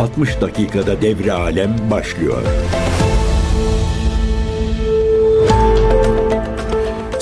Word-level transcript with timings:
60 0.00 0.40
dakikada 0.40 1.02
devre 1.02 1.32
alem 1.32 1.76
başlıyor. 1.90 2.42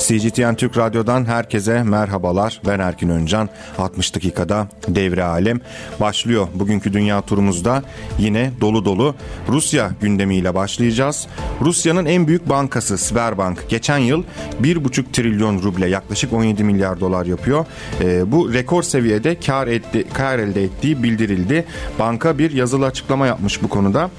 CGTN 0.07 0.55
Türk 0.55 0.77
Radyo'dan 0.77 1.25
herkese 1.25 1.83
merhabalar. 1.83 2.61
Ben 2.67 2.79
Erkin 2.79 3.09
Öncan. 3.09 3.49
60 3.77 4.15
dakikada 4.15 4.67
devre 4.87 5.23
alem 5.23 5.59
başlıyor. 5.99 6.47
Bugünkü 6.53 6.93
dünya 6.93 7.21
turumuzda 7.21 7.83
yine 8.19 8.51
dolu 8.61 8.85
dolu 8.85 9.15
Rusya 9.49 9.91
gündemiyle 10.01 10.55
başlayacağız. 10.55 11.27
Rusya'nın 11.61 12.05
en 12.05 12.27
büyük 12.27 12.49
bankası 12.49 12.97
Sberbank 12.97 13.69
geçen 13.69 13.97
yıl 13.97 14.23
1,5 14.61 15.03
trilyon 15.13 15.63
ruble 15.63 15.87
yaklaşık 15.87 16.33
17 16.33 16.63
milyar 16.63 16.99
dolar 16.99 17.25
yapıyor. 17.25 17.65
E, 18.01 18.31
bu 18.31 18.53
rekor 18.53 18.83
seviyede 18.83 19.39
kar, 19.39 19.67
etti, 19.67 20.05
kar 20.13 20.39
elde 20.39 20.63
ettiği 20.63 21.03
bildirildi. 21.03 21.65
Banka 21.99 22.37
bir 22.37 22.51
yazılı 22.51 22.85
açıklama 22.85 23.27
yapmış 23.27 23.63
bu 23.63 23.67
konuda. 23.67 24.09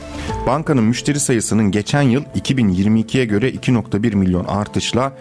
Bankanın 0.46 0.84
müşteri 0.84 1.20
sayısının 1.20 1.70
geçen 1.70 2.02
yıl 2.02 2.24
2022'ye 2.24 3.24
göre 3.24 3.50
2.1 3.50 4.14
milyon 4.14 4.44
artışla 4.44 5.12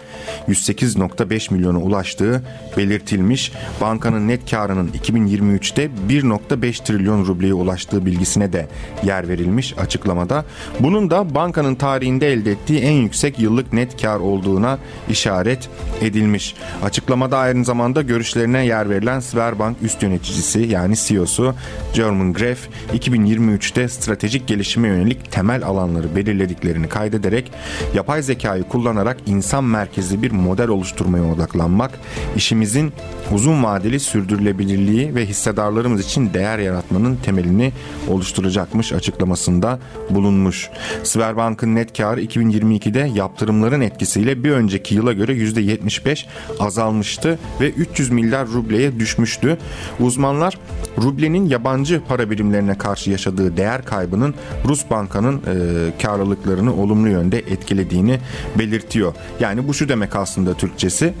108.5 0.58 1.54
milyona 1.54 1.78
ulaştığı 1.78 2.42
belirtilmiş. 2.76 3.52
Bankanın 3.80 4.28
net 4.28 4.50
karının 4.50 4.88
2023'te 4.88 5.90
1.5 6.08 6.84
trilyon 6.84 7.26
rubleye 7.26 7.54
ulaştığı 7.54 8.06
bilgisine 8.06 8.52
de 8.52 8.68
yer 9.04 9.28
verilmiş 9.28 9.78
açıklamada. 9.78 10.44
Bunun 10.80 11.10
da 11.10 11.34
bankanın 11.34 11.74
tarihinde 11.74 12.32
elde 12.32 12.52
ettiği 12.52 12.80
en 12.80 12.92
yüksek 12.92 13.38
yıllık 13.38 13.72
net 13.72 14.02
kar 14.02 14.20
olduğuna 14.20 14.78
işaret 15.08 15.68
edilmiş. 16.00 16.54
Açıklamada 16.82 17.38
aynı 17.38 17.64
zamanda 17.64 18.02
görüşlerine 18.02 18.66
yer 18.66 18.90
verilen 18.90 19.20
Sberbank 19.20 19.76
üst 19.82 20.02
yöneticisi 20.02 20.60
yani 20.60 20.96
CEO'su 20.96 21.54
German 21.94 22.32
Gref 22.32 22.68
2023'te 22.94 23.88
stratejik 23.88 24.46
gelişime 24.46 24.88
yönelik 24.88 25.32
temel 25.32 25.64
alanları 25.64 26.16
belirlediklerini 26.16 26.88
kaydederek 26.88 27.52
yapay 27.94 28.22
zekayı 28.22 28.62
kullanarak 28.62 29.16
insan 29.26 29.64
merkezli 29.64 30.22
bir 30.22 30.30
model 30.48 30.68
oluşturmaya 30.68 31.32
odaklanmak, 31.32 31.90
işimizin 32.36 32.92
uzun 33.32 33.64
vadeli 33.64 34.00
sürdürülebilirliği 34.00 35.14
ve 35.14 35.26
hissedarlarımız 35.26 36.00
için 36.00 36.34
değer 36.34 36.58
yaratmanın 36.58 37.16
temelini 37.16 37.72
oluşturacakmış 38.08 38.92
açıklamasında 38.92 39.78
bulunmuş. 40.10 40.70
Sberbank'ın 41.02 41.74
net 41.74 41.98
karı 41.98 42.22
2022'de 42.22 43.10
yaptırımların 43.14 43.80
etkisiyle 43.80 44.44
bir 44.44 44.50
önceki 44.50 44.94
yıla 44.94 45.12
göre 45.12 45.32
%75 45.32 46.24
azalmıştı 46.60 47.38
ve 47.60 47.70
300 47.70 48.10
milyar 48.10 48.48
rubleye 48.48 48.98
düşmüştü. 49.00 49.58
Uzmanlar 50.00 50.58
rublenin 51.02 51.48
yabancı 51.48 52.02
para 52.08 52.30
birimlerine 52.30 52.78
karşı 52.78 53.10
yaşadığı 53.10 53.56
değer 53.56 53.84
kaybının 53.84 54.34
Rus 54.64 54.90
bankanın 54.90 55.36
e, 55.36 56.02
karlılıklarını 56.02 56.74
olumlu 56.74 57.08
yönde 57.08 57.38
etkilediğini 57.38 58.18
belirtiyor. 58.58 59.14
Yani 59.40 59.68
bu 59.68 59.74
şu 59.74 59.88
demek 59.88 60.16
aslında 60.16 60.37
Türkçesi. 60.54 61.14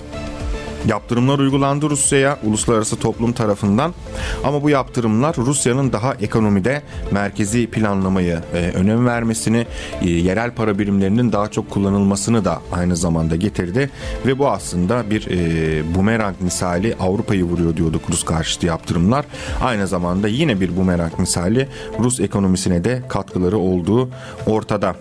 Yaptırımlar 0.86 1.38
uygulandı 1.38 1.90
Rusya'ya 1.90 2.38
uluslararası 2.44 2.96
toplum 2.96 3.32
tarafından 3.32 3.94
ama 4.44 4.62
bu 4.62 4.70
yaptırımlar 4.70 5.36
Rusya'nın 5.36 5.92
daha 5.92 6.14
ekonomide 6.14 6.82
merkezi 7.10 7.66
planlamayı 7.66 8.40
e, 8.54 8.58
önem 8.58 9.06
vermesini, 9.06 9.66
e, 10.02 10.10
yerel 10.10 10.54
para 10.54 10.78
birimlerinin 10.78 11.32
daha 11.32 11.48
çok 11.48 11.70
kullanılmasını 11.70 12.44
da 12.44 12.60
aynı 12.72 12.96
zamanda 12.96 13.36
getirdi 13.36 13.90
ve 14.26 14.38
bu 14.38 14.48
aslında 14.48 15.10
bir 15.10 15.26
e, 15.30 15.94
bumerang 15.94 16.34
misali 16.40 16.96
Avrupa'yı 17.00 17.44
vuruyor 17.44 17.76
diyorduk 17.76 18.02
Rus 18.10 18.24
karşıtı 18.24 18.66
yaptırımlar. 18.66 19.24
Aynı 19.62 19.86
zamanda 19.86 20.28
yine 20.28 20.60
bir 20.60 20.76
bumerang 20.76 21.18
misali 21.18 21.68
Rus 21.98 22.20
ekonomisine 22.20 22.84
de 22.84 23.02
katkıları 23.08 23.58
olduğu 23.58 24.08
ortada. 24.46 24.96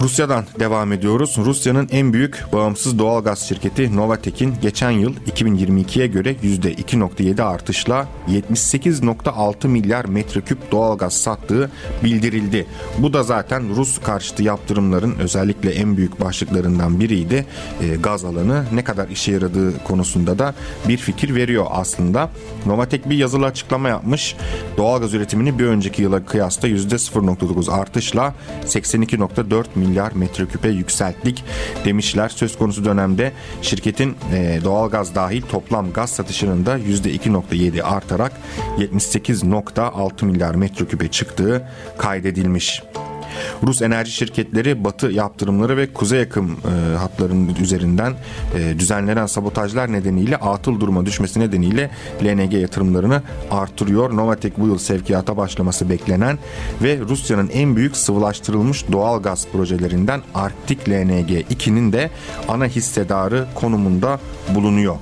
Rusya'dan 0.00 0.44
devam 0.60 0.92
ediyoruz. 0.92 1.36
Rusya'nın 1.38 1.88
en 1.92 2.12
büyük 2.12 2.44
bağımsız 2.52 2.98
doğalgaz 2.98 3.48
şirketi 3.48 3.96
Novatek'in 3.96 4.54
geçen 4.62 4.90
yıl 4.90 5.14
2022'ye 5.16 6.06
göre 6.06 6.32
%2.7 6.32 7.42
artışla 7.42 8.08
78.6 8.28 9.68
milyar 9.68 10.04
metreküp 10.04 10.72
doğalgaz 10.72 11.12
sattığı 11.12 11.70
bildirildi. 12.04 12.66
Bu 12.98 13.12
da 13.12 13.22
zaten 13.22 13.76
Rus 13.76 13.98
karşıtı 13.98 14.42
yaptırımların 14.42 15.18
özellikle 15.18 15.70
en 15.70 15.96
büyük 15.96 16.20
başlıklarından 16.20 17.00
biriydi. 17.00 17.46
E, 17.82 17.96
gaz 17.96 18.24
alanı 18.24 18.64
ne 18.72 18.84
kadar 18.84 19.08
işe 19.08 19.32
yaradığı 19.32 19.84
konusunda 19.84 20.38
da 20.38 20.54
bir 20.88 20.96
fikir 20.96 21.34
veriyor 21.34 21.66
aslında. 21.70 22.30
Novatek 22.66 23.10
bir 23.10 23.16
yazılı 23.16 23.46
açıklama 23.46 23.88
yapmış. 23.88 24.36
Doğalgaz 24.76 25.14
üretimini 25.14 25.58
bir 25.58 25.64
önceki 25.64 26.02
yıla 26.02 26.24
kıyasla 26.24 26.68
%0.9 26.68 27.72
artışla 27.72 28.34
82.4 28.66 29.50
milyar 29.74 30.12
metreküpe 30.12 30.68
yükselttik 30.68 31.44
demişler. 31.84 32.28
Söz 32.28 32.58
konusu 32.58 32.84
dönemde 32.84 33.32
şirketin 33.62 34.16
e, 34.32 34.60
doğalgaz 34.64 35.14
dahil 35.14 35.42
toplam 35.42 35.92
gaz 35.92 36.10
satışının 36.10 36.66
da 36.66 36.78
%2.7 36.78 37.82
artarak 37.82 38.32
78.6 38.78 40.24
milyar 40.24 40.54
metreküpe 40.54 41.08
çıktığı 41.08 41.68
kaydedilmiş. 41.98 42.82
Rus 43.66 43.82
enerji 43.82 44.12
şirketleri 44.12 44.84
batı 44.84 45.06
yaptırımları 45.06 45.76
ve 45.76 45.92
kuzey 45.92 46.20
yakım 46.20 46.50
e, 46.52 46.96
hatlarının 46.96 47.54
üzerinden 47.54 48.14
e, 48.58 48.78
düzenlenen 48.78 49.26
sabotajlar 49.26 49.92
nedeniyle 49.92 50.36
atıl 50.36 50.80
duruma 50.80 51.06
düşmesi 51.06 51.40
nedeniyle 51.40 51.90
LNG 52.24 52.52
yatırımlarını 52.52 53.22
artırıyor. 53.50 54.16
Novatek 54.16 54.58
bu 54.58 54.66
yıl 54.66 54.78
sevkiyata 54.78 55.36
başlaması 55.36 55.90
beklenen 55.90 56.38
ve 56.82 56.98
Rusya'nın 57.08 57.48
en 57.48 57.76
büyük 57.76 57.96
sıvılaştırılmış 57.96 58.92
doğal 58.92 59.22
gaz 59.22 59.46
projelerinden 59.52 60.22
Arktik 60.34 60.88
LNG 60.88 61.30
2'nin 61.30 61.92
de 61.92 62.10
ana 62.48 62.66
hissedarı 62.66 63.46
konumunda 63.54 64.20
bulunuyor. 64.54 64.96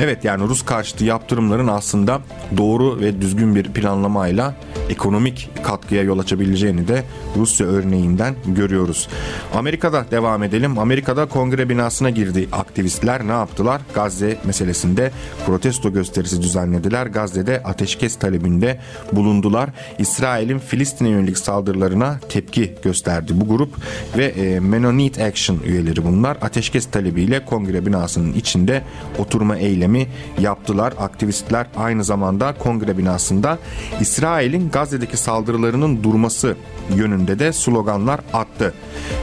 Evet 0.00 0.24
yani 0.24 0.48
Rus 0.48 0.64
karşıtı 0.64 1.04
yaptırımların 1.04 1.66
aslında 1.66 2.20
doğru 2.56 3.00
ve 3.00 3.20
düzgün 3.20 3.54
bir 3.54 3.64
planlamayla 3.64 4.54
ekonomik 4.88 5.50
katkıya 5.62 6.02
yol 6.02 6.18
açabileceğini 6.18 6.88
de 6.88 7.04
Rusya 7.36 7.66
örneğinden 7.66 8.34
görüyoruz. 8.46 9.08
Amerika'da 9.54 10.04
devam 10.10 10.42
edelim. 10.42 10.78
Amerika'da 10.78 11.26
kongre 11.26 11.68
binasına 11.68 12.10
girdi 12.10 12.48
aktivistler. 12.52 13.26
Ne 13.26 13.32
yaptılar? 13.32 13.80
Gazze 13.94 14.38
meselesinde 14.44 15.10
protesto 15.46 15.92
gösterisi 15.92 16.42
düzenlediler. 16.42 17.06
Gazze'de 17.06 17.62
ateşkes 17.62 18.16
talebinde 18.16 18.80
bulundular. 19.12 19.70
İsrail'in 19.98 20.58
Filistin'e 20.58 21.08
yönelik 21.08 21.38
saldırılarına 21.38 22.20
tepki 22.28 22.74
gösterdi 22.82 23.32
bu 23.34 23.48
grup 23.48 23.74
ve 24.16 24.24
e, 24.24 24.60
Mennonite 24.60 25.24
Action 25.24 25.58
üyeleri 25.66 26.04
bunlar. 26.04 26.36
Ateşkes 26.42 26.86
talebiyle 26.86 27.44
kongre 27.44 27.86
binasının 27.86 28.32
içinde 28.32 28.82
oturma 29.18 29.56
eylemi 29.56 30.06
yaptılar. 30.40 30.94
Aktivistler 30.98 31.66
aynı 31.76 32.04
zamanda 32.04 32.54
kongre 32.58 32.98
binasında 32.98 33.58
İsrail'in 34.00 34.68
Gazze'deki 34.78 35.16
saldırılarının 35.16 36.02
durması 36.02 36.56
yönünde 36.96 37.38
de 37.38 37.52
sloganlar 37.52 38.20
attı. 38.32 38.74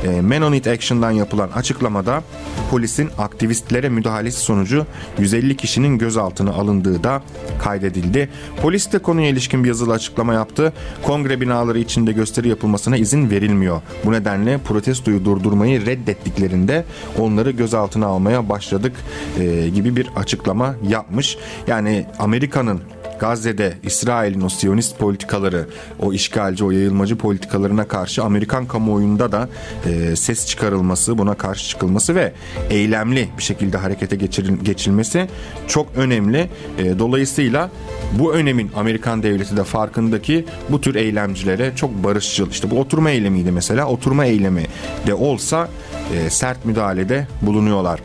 E, 0.03 0.21
Mennonite 0.21 0.71
Action'dan 0.71 1.11
yapılan 1.11 1.49
açıklamada 1.49 2.23
polisin 2.71 3.09
aktivistlere 3.17 3.89
müdahalesi 3.89 4.39
sonucu 4.39 4.85
150 5.19 5.57
kişinin 5.57 5.97
gözaltına 5.97 6.51
alındığı 6.51 7.03
da 7.03 7.21
kaydedildi. 7.59 8.29
Polis 8.61 8.91
de 8.91 8.99
konuya 8.99 9.29
ilişkin 9.29 9.63
bir 9.63 9.67
yazılı 9.67 9.93
açıklama 9.93 10.33
yaptı. 10.33 10.73
Kongre 11.03 11.41
binaları 11.41 11.79
içinde 11.79 12.11
gösteri 12.11 12.49
yapılmasına 12.49 12.97
izin 12.97 13.29
verilmiyor. 13.29 13.81
Bu 14.05 14.11
nedenle 14.11 14.57
protestoyu 14.57 15.25
durdurmayı 15.25 15.85
reddettiklerinde 15.85 16.85
onları 17.19 17.51
gözaltına 17.51 18.05
almaya 18.05 18.49
başladık 18.49 18.93
e, 19.39 19.69
gibi 19.69 19.95
bir 19.95 20.07
açıklama 20.15 20.75
yapmış. 20.89 21.37
Yani 21.67 22.05
Amerika'nın 22.19 22.81
Gazze'de 23.19 23.73
İsrail'in 23.83 24.41
o 24.41 24.49
Siyonist 24.49 24.99
politikaları, 24.99 25.65
o 25.99 26.13
işgalci, 26.13 26.63
o 26.63 26.71
yayılmacı 26.71 27.17
politikalarına 27.17 27.87
karşı 27.87 28.23
Amerikan 28.23 28.65
kamuoyunda 28.65 29.31
da 29.31 29.49
e, 29.85 30.15
ses 30.15 30.47
çıkarılması, 30.47 31.17
buna 31.17 31.33
karşı 31.33 31.69
çıkılması 31.69 32.15
ve 32.15 32.33
eylemli 32.69 33.29
bir 33.37 33.43
şekilde 33.43 33.77
harekete 33.77 34.15
geçiril, 34.15 34.57
geçilmesi 34.63 35.27
çok 35.67 35.87
önemli. 35.95 36.49
E, 36.77 36.99
dolayısıyla 36.99 37.69
bu 38.19 38.33
önemin 38.33 38.71
Amerikan 38.75 39.23
devleti 39.23 39.57
de 39.57 39.63
farkındaki 39.63 40.45
bu 40.69 40.81
tür 40.81 40.95
eylemcilere 40.95 41.71
çok 41.75 42.03
barışçıl. 42.03 42.49
İşte 42.49 42.71
bu 42.71 42.79
oturma 42.79 43.09
eylemiydi 43.09 43.51
mesela. 43.51 43.87
Oturma 43.87 44.25
eylemi 44.25 44.63
de 45.07 45.13
olsa 45.13 45.69
e, 46.13 46.29
sert 46.29 46.65
müdahalede 46.65 47.27
bulunuyorlar. 47.41 47.99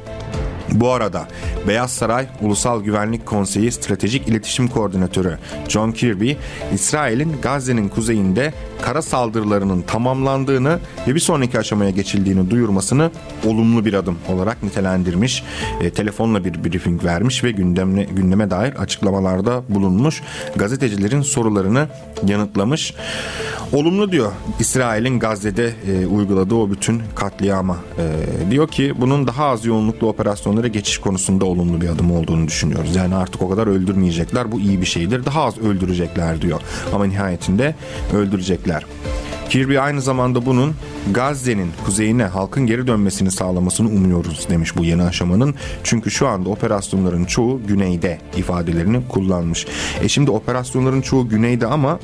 Bu 0.74 0.92
arada 0.92 1.28
Beyaz 1.68 1.92
Saray 1.92 2.26
Ulusal 2.40 2.82
Güvenlik 2.82 3.26
Konseyi 3.26 3.72
Stratejik 3.72 4.28
İletişim 4.28 4.68
Koordinatörü 4.68 5.38
John 5.68 5.92
Kirby, 5.92 6.32
İsrail'in 6.74 7.36
Gazze'nin 7.42 7.88
kuzeyinde 7.88 8.52
kara 8.82 9.02
saldırılarının 9.02 9.82
tamamlandığını 9.82 10.78
ve 11.08 11.14
bir 11.14 11.20
sonraki 11.20 11.58
aşamaya 11.58 11.90
geçildiğini 11.90 12.50
duyurmasını 12.50 13.10
olumlu 13.46 13.84
bir 13.84 13.94
adım 13.94 14.18
olarak 14.28 14.62
nitelendirmiş. 14.62 15.42
E, 15.80 15.90
telefonla 15.90 16.44
bir 16.44 16.64
briefing 16.64 17.04
vermiş 17.04 17.44
ve 17.44 17.50
gündemine, 17.50 18.04
gündeme 18.04 18.50
dair 18.50 18.74
açıklamalarda 18.74 19.62
bulunmuş. 19.68 20.22
Gazetecilerin 20.56 21.22
sorularını 21.22 21.88
yanıtlamış. 22.26 22.94
Olumlu 23.72 24.12
diyor 24.12 24.32
İsrail'in 24.60 25.18
Gazze'de 25.18 25.72
e, 25.88 26.06
uyguladığı 26.06 26.54
o 26.54 26.70
bütün 26.70 27.02
katliama. 27.14 27.76
E, 27.98 28.50
diyor 28.50 28.68
ki 28.68 28.94
bunun 29.00 29.26
daha 29.26 29.44
az 29.44 29.64
yoğunluklu 29.64 30.08
operasyonlara 30.60 30.68
geçiş 30.68 30.98
konusunda 30.98 31.44
olumlu 31.44 31.80
bir 31.80 31.88
adım 31.88 32.10
olduğunu 32.10 32.46
düşünüyoruz. 32.46 32.96
Yani 32.96 33.14
artık 33.14 33.42
o 33.42 33.48
kadar 33.48 33.66
öldürmeyecekler. 33.66 34.52
Bu 34.52 34.60
iyi 34.60 34.80
bir 34.80 34.86
şeydir. 34.86 35.24
Daha 35.24 35.44
az 35.44 35.58
öldürecekler 35.58 36.42
diyor. 36.42 36.60
Ama 36.92 37.04
nihayetinde 37.04 37.74
öldürecekler. 38.14 38.84
Kirby 39.48 39.78
aynı 39.78 40.02
zamanda 40.02 40.46
bunun 40.46 40.74
Gazze'nin 41.10 41.70
kuzeyine 41.84 42.24
halkın 42.24 42.66
geri 42.66 42.86
dönmesini 42.86 43.30
sağlamasını 43.30 43.88
umuyoruz 43.88 44.46
demiş 44.50 44.76
bu 44.76 44.84
yeni 44.84 45.02
aşamanın. 45.02 45.54
Çünkü 45.84 46.10
şu 46.10 46.28
anda 46.28 46.48
operasyonların 46.48 47.24
çoğu 47.24 47.60
güneyde 47.66 48.18
ifadelerini 48.36 49.08
kullanmış. 49.08 49.66
E 50.02 50.08
şimdi 50.08 50.30
operasyonların 50.30 51.00
çoğu 51.00 51.28
güneyde 51.28 51.66
ama 51.66 51.98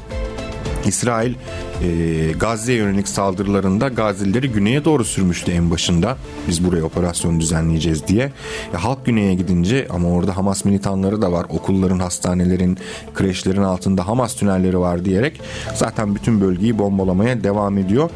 İsrail 0.86 1.34
e, 1.82 2.32
Gazze'ye 2.32 2.78
yönelik 2.78 3.08
saldırılarında 3.08 3.88
Gazilileri 3.88 4.50
güneye 4.50 4.84
doğru 4.84 5.04
sürmüştü 5.04 5.52
en 5.52 5.70
başında. 5.70 6.16
Biz 6.48 6.64
buraya 6.64 6.84
operasyon 6.84 7.40
düzenleyeceğiz 7.40 8.06
diye. 8.06 8.32
E, 8.74 8.76
halk 8.76 9.06
güneye 9.06 9.34
gidince 9.34 9.86
ama 9.90 10.08
orada 10.08 10.36
Hamas 10.36 10.64
militanları 10.64 11.22
da 11.22 11.32
var. 11.32 11.46
Okulların, 11.48 11.98
hastanelerin, 11.98 12.78
kreşlerin 13.14 13.62
altında 13.62 14.06
Hamas 14.06 14.34
tünelleri 14.34 14.78
var 14.78 15.04
diyerek 15.04 15.40
zaten 15.74 16.14
bütün 16.14 16.40
bölgeyi 16.40 16.78
bombalamaya 16.78 17.44
devam 17.44 17.78
ediyor. 17.78 18.10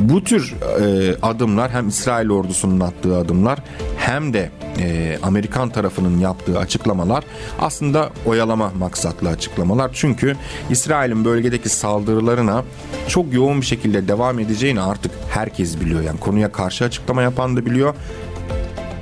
Bu 0.00 0.24
tür 0.24 0.54
e, 0.80 1.14
adımlar 1.22 1.70
hem 1.70 1.88
İsrail 1.88 2.30
ordusunun 2.30 2.80
attığı 2.80 3.16
adımlar 3.16 3.58
hem 3.98 4.32
de 4.32 4.50
e, 4.78 5.18
Amerikan 5.22 5.68
tarafının 5.68 6.18
yaptığı 6.18 6.58
açıklamalar 6.58 7.24
aslında 7.60 8.10
oyalama 8.26 8.72
maksatlı 8.78 9.28
açıklamalar. 9.28 9.90
Çünkü 9.94 10.36
İsrail'in 10.70 11.24
bölgedeki 11.24 11.68
saldırılarına 11.68 12.64
çok 13.08 13.32
yoğun 13.32 13.60
bir 13.60 13.66
şekilde 13.66 14.08
devam 14.08 14.38
edeceğini 14.38 14.80
artık 14.80 15.12
herkes 15.30 15.80
biliyor. 15.80 16.02
Yani 16.02 16.20
konuya 16.20 16.52
karşı 16.52 16.84
açıklama 16.84 17.22
yapan 17.22 17.56
da 17.56 17.66
biliyor 17.66 17.94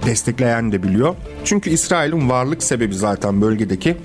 destekleyen 0.07 0.73
de 0.73 0.83
biliyor. 0.83 1.15
Çünkü 1.45 1.71
İsrail'in 1.71 2.31
varlık 2.31 2.63
sebebi 2.63 2.95
zaten 2.95 3.41
bölgedeki 3.41 3.97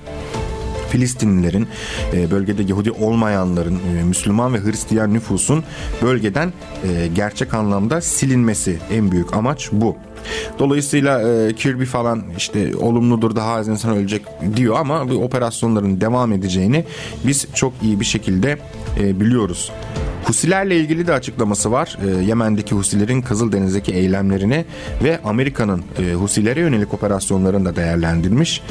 Filistinlilerin, 0.94 1.68
e, 2.14 2.32
bölgede 2.32 2.64
Yahudi 2.68 2.92
olmayanların, 2.92 3.76
e, 3.76 4.04
Müslüman 4.04 4.54
ve 4.54 4.64
Hristiyan 4.64 5.14
nüfusun 5.14 5.64
bölgeden 6.02 6.54
e, 6.84 7.08
gerçek 7.08 7.54
anlamda 7.54 8.02
silinmesi 8.02 8.80
en 8.92 9.12
büyük 9.12 9.34
amaç 9.34 9.70
bu. 9.72 9.96
Dolayısıyla 10.60 11.22
Kirby 11.52 11.84
falan 11.84 12.24
işte 12.38 12.76
olumludur 12.76 13.36
daha 13.36 13.54
az 13.54 13.68
insan 13.68 13.98
ölecek 13.98 14.22
diyor 14.56 14.76
ama 14.80 15.10
bu 15.10 15.14
operasyonların 15.14 16.02
devam 16.02 16.34
edeceğini 16.34 16.86
biz 17.24 17.48
çok 17.54 17.74
iyi 17.82 18.00
bir 18.00 18.06
şekilde 18.06 18.58
biliyoruz. 18.98 19.72
Husilerle 20.24 20.78
ilgili 20.78 21.08
de 21.08 21.14
açıklaması 21.14 21.72
var. 21.72 21.98
E, 22.06 22.24
Yemen'deki 22.24 22.76
Husilerin 22.76 23.22
Kızıldeniz'deki 23.22 23.92
eylemlerini 23.94 24.66
ve 25.04 25.20
Amerika'nın 25.24 25.84
e, 26.00 26.14
Husilere 26.14 26.60
yönelik 26.60 26.94
operasyonlarını 26.94 27.66
da 27.66 27.76
değerlendirmiş. 27.76 28.62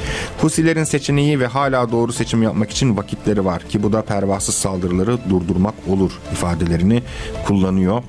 Husilerin 0.40 0.84
seçeneği 0.84 1.40
ve 1.40 1.46
hala 1.46 1.92
doğru 1.92 2.12
seçim 2.12 2.42
yapmak 2.42 2.70
için 2.70 2.96
vakitleri 2.96 3.44
var 3.44 3.62
ki 3.62 3.82
bu 3.82 3.92
da 3.92 4.02
pervasız 4.02 4.54
saldırıları 4.54 5.18
durdurmak 5.30 5.74
olur 5.88 6.12
ifadelerini 6.32 7.02
kullanıyor. 7.46 8.02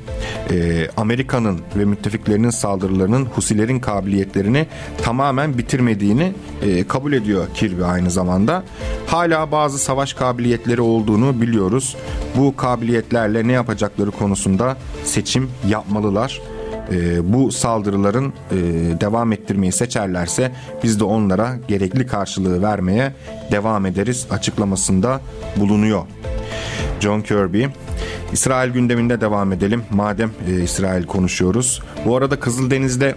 E, 0.52 0.88
Amerika'nın 0.98 1.60
ve 1.76 1.86
müttefiklerinin 1.86 2.50
saldırılarının 2.50 3.26
Husilerin 3.26 3.80
kabiliyetlerini 3.80 4.68
tamamen 5.02 5.58
bitirmediğini 5.58 6.34
e, 6.62 6.88
kabul 6.88 7.14
ediyor 7.14 7.48
Kirby 7.54 7.84
aynı 7.84 8.12
zamanda. 8.12 8.64
Hala 9.08 9.52
bazı 9.52 9.80
savaş 9.80 10.14
kabiliyetleri 10.14 10.82
olduğunu 10.82 11.42
biliyoruz. 11.42 11.96
Bu 12.38 12.56
kabiliyetlerle 12.56 13.33
ne 13.40 13.52
yapacakları 13.52 14.12
konusunda 14.12 14.78
seçim 15.04 15.50
yapmalılar. 15.68 16.42
E, 16.92 17.34
bu 17.34 17.52
saldırıların 17.52 18.34
e, 18.52 18.56
devam 19.02 19.32
ettirmeyi 19.32 19.72
seçerlerse 19.72 20.52
biz 20.84 21.00
de 21.00 21.04
onlara 21.04 21.56
gerekli 21.68 22.08
karşılığı 22.08 22.62
vermeye 22.62 23.14
devam 23.52 23.86
ederiz 23.86 24.28
açıklamasında 24.30 25.22
bulunuyor. 25.58 26.02
John 27.00 27.22
Kirby 27.22 27.66
İsrail 28.34 28.72
gündeminde 28.72 29.22
devam 29.22 29.52
edelim. 29.52 29.84
Madem 29.92 30.32
e, 30.48 30.64
İsrail 30.64 31.06
konuşuyoruz. 31.06 31.82
Bu 32.06 32.18
arada 32.18 32.40
Kızıldeniz'de 32.40 33.16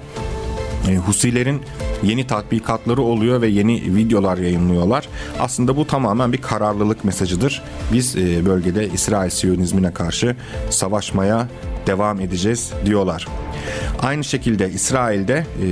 Husilerin 0.94 1.62
yeni 2.02 2.26
tatbikatları 2.26 3.02
oluyor 3.02 3.40
ve 3.42 3.46
yeni 3.46 3.94
videolar 3.94 4.38
yayınlıyorlar. 4.38 5.08
Aslında 5.40 5.76
bu 5.76 5.86
tamamen 5.86 6.32
bir 6.32 6.42
kararlılık 6.42 7.04
mesajıdır. 7.04 7.62
Biz 7.92 8.16
e, 8.16 8.46
bölgede 8.46 8.88
İsrail 8.88 9.30
Siyonizmine 9.30 9.94
karşı 9.94 10.36
savaşmaya 10.70 11.48
devam 11.86 12.20
edeceğiz 12.20 12.72
diyorlar. 12.86 13.28
Aynı 14.02 14.24
şekilde 14.24 14.70
İsrail'de 14.70 15.46
e, 15.62 15.68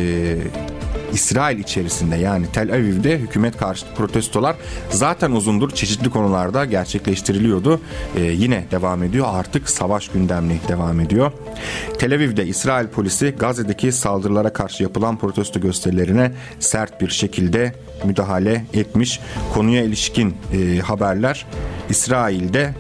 İsrail 1.15 1.59
içerisinde 1.59 2.17
yani 2.17 2.47
Tel 2.53 2.73
Aviv'de 2.73 3.19
hükümet 3.19 3.57
karşıtı 3.57 3.95
protestolar 3.95 4.57
zaten 4.91 5.31
uzundur 5.31 5.71
çeşitli 5.71 6.11
konularda 6.11 6.65
gerçekleştiriliyordu. 6.65 7.81
Ee, 8.17 8.21
yine 8.21 8.65
devam 8.71 9.03
ediyor. 9.03 9.27
Artık 9.31 9.71
savaş 9.71 10.09
gündemli 10.09 10.61
devam 10.69 11.01
ediyor. 11.01 11.33
Tel 11.99 12.15
Aviv'de 12.15 12.47
İsrail 12.47 12.87
polisi 12.87 13.35
Gazze'deki 13.39 13.93
saldırılara 13.93 14.53
karşı 14.53 14.83
yapılan 14.83 15.19
protesto 15.19 15.61
gösterilerine 15.61 16.33
sert 16.61 17.01
bir 17.01 17.09
şekilde 17.09 17.75
müdahale 18.05 18.65
etmiş. 18.75 19.21
Konuya 19.55 19.83
ilişkin 19.83 20.35
e, 20.53 20.79
haberler 20.79 21.47
İsrail'de 21.91 22.75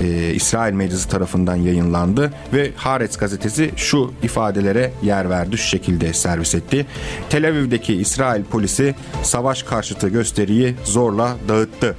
e, 0.00 0.34
İsrail 0.34 0.72
Meclisi 0.72 1.08
tarafından 1.08 1.56
yayınlandı 1.56 2.32
ve 2.52 2.70
Haaretz 2.76 3.16
gazetesi 3.16 3.70
şu 3.76 4.12
ifadelere 4.22 4.92
yer 5.02 5.30
verdi, 5.30 5.58
şu 5.58 5.68
şekilde 5.68 6.12
servis 6.12 6.54
etti. 6.54 6.86
Tel 7.30 7.48
Aviv'deki 7.48 7.94
İsrail 7.94 8.44
polisi 8.44 8.94
savaş 9.22 9.62
karşıtı 9.62 10.08
gösteriyi 10.08 10.74
zorla 10.84 11.36
dağıttı. 11.48 11.96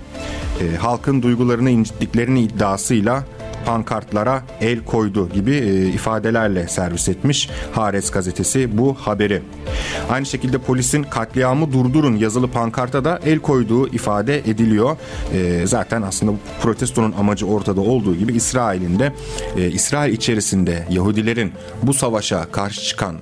E, 0.61 0.77
halkın 0.77 1.21
duygularını 1.21 1.69
incittiklerini 1.69 2.41
iddiasıyla 2.41 3.23
pankartlara 3.65 4.43
el 4.61 4.83
koydu 4.83 5.29
gibi 5.29 5.55
e, 5.55 5.87
ifadelerle 5.87 6.67
servis 6.67 7.09
etmiş 7.09 7.49
Hares 7.71 8.11
gazetesi 8.11 8.77
bu 8.77 8.93
haberi. 8.93 9.41
Aynı 10.09 10.25
şekilde 10.25 10.57
polisin 10.57 11.03
katliamı 11.03 11.73
durdurun 11.73 12.15
yazılı 12.15 12.51
pankarta 12.51 13.05
da 13.05 13.19
el 13.25 13.39
koyduğu 13.39 13.87
ifade 13.87 14.37
ediliyor. 14.37 14.97
E, 15.33 15.67
zaten 15.67 16.01
aslında 16.01 16.31
bu 16.31 16.37
protestonun 16.61 17.11
amacı 17.19 17.45
ortada 17.45 17.81
olduğu 17.81 18.15
gibi 18.15 18.33
İsrail'in 18.33 18.99
de 18.99 19.13
e, 19.57 19.71
İsrail 19.71 20.13
içerisinde 20.13 20.85
Yahudilerin 20.89 21.53
bu 21.83 21.93
savaşa 21.93 22.45
karşı 22.51 22.81
çıkan 22.81 23.15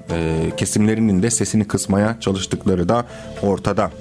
kesimlerinin 0.57 1.23
de 1.23 1.31
sesini 1.31 1.65
kısmaya 1.67 2.17
çalıştıkları 2.19 2.89
da 2.89 3.05
ortada. 3.41 3.91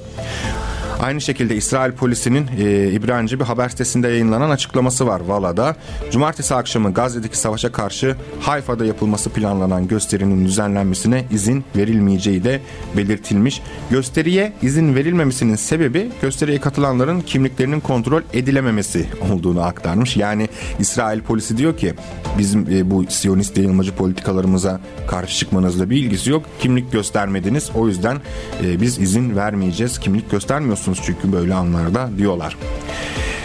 Aynı 1.02 1.20
şekilde 1.20 1.56
İsrail 1.56 1.92
polisinin 1.92 2.46
e, 2.58 2.90
İbranice 2.92 3.40
bir 3.40 3.44
haber 3.44 3.68
sitesinde 3.68 4.08
yayınlanan 4.08 4.50
açıklaması 4.50 5.06
var 5.06 5.20
Vala'da. 5.20 5.76
Cumartesi 6.10 6.54
akşamı 6.54 6.94
Gazze'deki 6.94 7.38
savaşa 7.38 7.72
karşı 7.72 8.16
Hayfa'da 8.40 8.84
yapılması 8.84 9.30
planlanan 9.30 9.88
gösterinin 9.88 10.46
düzenlenmesine 10.46 11.24
izin 11.30 11.64
verilmeyeceği 11.76 12.44
de 12.44 12.60
belirtilmiş. 12.96 13.62
Gösteriye 13.90 14.52
izin 14.62 14.94
verilmemesinin 14.94 15.56
sebebi 15.56 16.10
gösteriye 16.22 16.60
katılanların 16.60 17.20
kimliklerinin 17.20 17.80
kontrol 17.80 18.22
edilememesi 18.32 19.06
olduğunu 19.32 19.62
aktarmış. 19.62 20.16
Yani 20.16 20.48
İsrail 20.78 21.20
polisi 21.20 21.56
diyor 21.56 21.76
ki 21.76 21.94
bizim 22.38 22.66
e, 22.72 22.90
bu 22.90 23.04
Siyonist 23.08 23.56
yayılmacı 23.58 23.94
politikalarımıza 23.94 24.80
karşı 25.06 25.38
çıkmanızla 25.38 25.90
bir 25.90 25.96
ilgisi 25.96 26.30
yok. 26.30 26.44
Kimlik 26.60 26.92
göstermediniz. 26.92 27.70
O 27.74 27.88
yüzden 27.88 28.16
e, 28.64 28.80
biz 28.80 28.98
izin 28.98 29.36
vermeyeceğiz. 29.36 29.98
Kimlik 29.98 30.30
göstermiyorsunuz 30.30 30.91
yapıyorsunuz 30.92 31.02
çünkü 31.06 31.32
böyle 31.32 31.54
anlarda 31.54 32.10
diyorlar. 32.18 32.56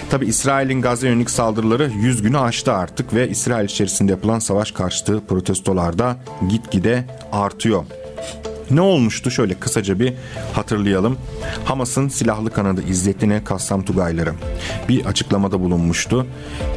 Tabi 0.09 0.25
İsrail'in 0.25 0.81
Gazze 0.81 1.07
yönelik 1.07 1.29
saldırıları 1.29 1.91
100 2.01 2.21
günü 2.21 2.37
aştı 2.37 2.73
artık 2.73 3.13
ve 3.13 3.29
İsrail 3.29 3.65
içerisinde 3.65 4.11
yapılan 4.11 4.39
savaş 4.39 4.71
karşıtı 4.71 5.21
protestolarda 5.27 6.15
gitgide 6.49 7.05
artıyor. 7.31 7.85
Ne 8.71 8.81
olmuştu? 8.81 9.31
Şöyle 9.31 9.53
kısaca 9.53 9.99
bir 9.99 10.13
hatırlayalım. 10.53 11.17
Hamas'ın 11.65 12.07
silahlı 12.07 12.49
kanadı 12.49 12.83
İzzettin'e 12.89 13.43
Kassam 13.43 13.85
Tugayları 13.85 14.33
bir 14.89 15.05
açıklamada 15.05 15.59
bulunmuştu. 15.59 16.27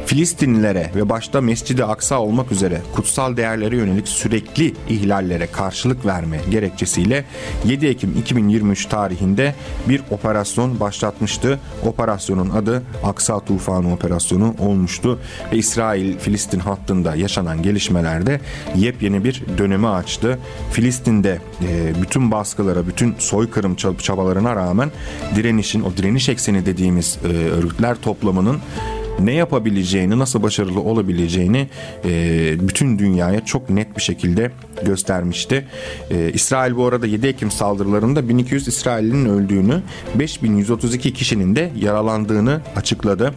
Filistinlilere 0.05 0.91
ve 0.95 1.09
başta 1.09 1.41
Mescid-i 1.41 1.83
Aksa 1.83 2.19
olmak 2.19 2.51
üzere 2.51 2.81
kutsal 2.95 3.37
değerlere 3.37 3.75
yönelik 3.75 4.07
sürekli 4.07 4.73
ihlallere 4.89 5.47
karşılık 5.47 6.05
verme 6.05 6.39
gerekçesiyle 6.49 7.25
7 7.65 7.87
Ekim 7.87 8.17
2023 8.17 8.85
tarihinde 8.85 9.55
bir 9.89 10.01
operasyon 10.11 10.79
başlatmıştı. 10.79 11.59
Operasyonun 11.85 12.49
adı 12.49 12.83
Aksa 13.03 13.39
Tufanı 13.39 13.93
Operasyonu 13.93 14.55
olmuştu 14.59 15.19
ve 15.51 15.57
İsrail-Filistin 15.57 16.59
hattında 16.59 17.15
yaşanan 17.15 17.63
gelişmelerde 17.63 18.41
yepyeni 18.75 19.23
bir 19.23 19.43
dönemi 19.57 19.87
açtı. 19.87 20.39
Filistin'de 20.71 21.41
e, 21.61 21.80
bütün 22.01 22.31
baskılara, 22.31 22.87
bütün 22.87 23.15
soykırım 23.19 23.75
çabalarına 23.75 24.55
rağmen 24.55 24.91
direnişin, 25.35 25.81
o 25.81 25.97
direniş 25.97 26.29
ekseni 26.29 26.65
dediğimiz 26.65 27.17
e, 27.23 27.27
örgütler 27.27 27.95
toplamının 27.95 28.59
ne 29.25 29.33
yapabileceğini, 29.33 30.19
nasıl 30.19 30.43
başarılı 30.43 30.79
olabileceğini 30.79 31.67
e, 32.05 32.55
bütün 32.67 32.99
dünyaya 32.99 33.45
çok 33.45 33.69
net 33.69 33.97
bir 33.97 34.01
şekilde 34.01 34.51
göstermişti. 34.85 35.65
E, 36.11 36.31
İsrail 36.33 36.75
bu 36.75 36.85
arada 36.85 37.07
7 37.07 37.27
Ekim 37.27 37.51
saldırılarında 37.51 38.29
1200 38.29 38.67
İsrail'in 38.67 39.25
öldüğünü, 39.25 39.81
5132 40.15 41.13
kişinin 41.13 41.55
de 41.55 41.71
yaralandığını 41.79 42.61
açıkladı. 42.75 43.33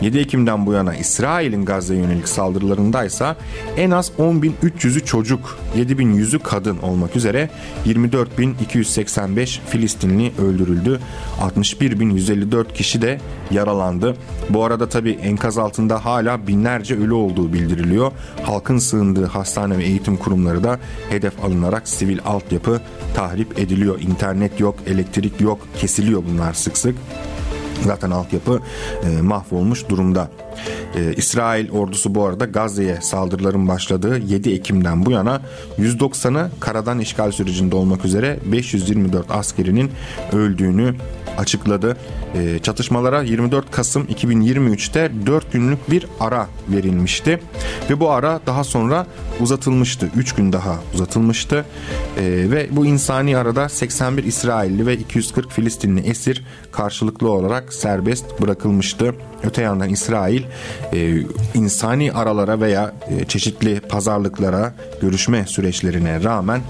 7 0.00 0.18
Ekim'den 0.18 0.66
bu 0.66 0.72
yana 0.72 0.94
İsrail'in 0.94 1.64
Gazze'ye 1.64 2.00
yönelik 2.00 2.28
saldırılarındaysa 2.28 3.36
en 3.76 3.90
az 3.90 4.12
10.300'ü 4.18 5.04
çocuk, 5.04 5.58
7.100'ü 5.76 6.38
kadın 6.38 6.78
olmak 6.78 7.16
üzere 7.16 7.50
24.285 7.86 9.58
Filistinli 9.66 10.32
öldürüldü. 10.42 11.00
61.154 11.40 12.72
kişi 12.72 13.02
de 13.02 13.20
yaralandı. 13.50 14.16
Bu 14.50 14.64
arada 14.64 14.88
tabi 14.88 15.18
enkaz 15.22 15.58
altında 15.58 16.04
hala 16.04 16.46
binlerce 16.46 16.96
ölü 16.96 17.12
olduğu 17.12 17.52
bildiriliyor. 17.52 18.12
Halkın 18.42 18.78
sığındığı 18.78 19.26
hastane 19.26 19.78
ve 19.78 19.84
eğitim 19.84 20.16
kurumları 20.16 20.64
da 20.64 20.78
hedef 21.10 21.44
alınarak 21.44 21.88
sivil 21.88 22.18
altyapı 22.24 22.80
tahrip 23.14 23.58
ediliyor. 23.58 24.00
İnternet 24.00 24.60
yok, 24.60 24.74
elektrik 24.86 25.40
yok, 25.40 25.68
kesiliyor 25.78 26.22
bunlar 26.30 26.52
sık 26.52 26.78
sık. 26.78 26.96
Zaten 27.82 28.10
altyapı 28.10 28.60
e, 29.02 29.22
mahvolmuş 29.22 29.88
durumda. 29.88 30.30
E, 30.96 31.14
İsrail 31.16 31.70
ordusu 31.70 32.14
bu 32.14 32.24
arada 32.24 32.44
Gazze'ye 32.44 32.98
saldırıların 33.00 33.68
başladığı 33.68 34.18
7 34.18 34.52
Ekim'den 34.52 35.06
bu 35.06 35.10
yana 35.10 35.42
190'ı 35.78 36.50
karadan 36.60 36.98
işgal 36.98 37.32
sürecinde 37.32 37.76
olmak 37.76 38.04
üzere 38.04 38.38
524 38.44 39.30
askerinin 39.30 39.90
öldüğünü 40.32 40.94
açıkladı. 41.38 41.96
E, 42.34 42.58
çatışmalara 42.58 43.22
24 43.22 43.70
Kasım 43.70 44.04
2023'te 44.04 45.12
4 45.26 45.52
günlük 45.52 45.90
bir 45.90 46.06
ara 46.20 46.48
verilmişti 46.68 47.40
ve 47.90 48.00
bu 48.00 48.10
ara 48.10 48.40
daha 48.46 48.64
sonra 48.64 49.06
uzatılmıştı. 49.40 50.08
3 50.16 50.34
gün 50.34 50.52
daha 50.52 50.78
uzatılmıştı 50.94 51.64
e, 52.18 52.22
ve 52.50 52.68
bu 52.70 52.86
insani 52.86 53.36
arada 53.36 53.68
81 53.68 54.24
İsrailli 54.24 54.86
ve 54.86 54.96
240 54.96 55.52
Filistinli 55.52 56.00
esir 56.00 56.44
karşılıklı 56.72 57.30
olarak 57.30 57.72
serbest 57.72 58.40
bırakılmıştı. 58.40 59.14
Öte 59.44 59.62
yandan 59.62 59.88
İsrail 59.88 60.41
e, 60.92 61.22
insani 61.54 62.12
aralara 62.12 62.60
veya 62.60 62.92
e, 63.10 63.24
çeşitli 63.24 63.80
pazarlıklara, 63.80 64.72
görüşme 65.00 65.46
süreçlerine 65.46 66.24
rağmen 66.24 66.60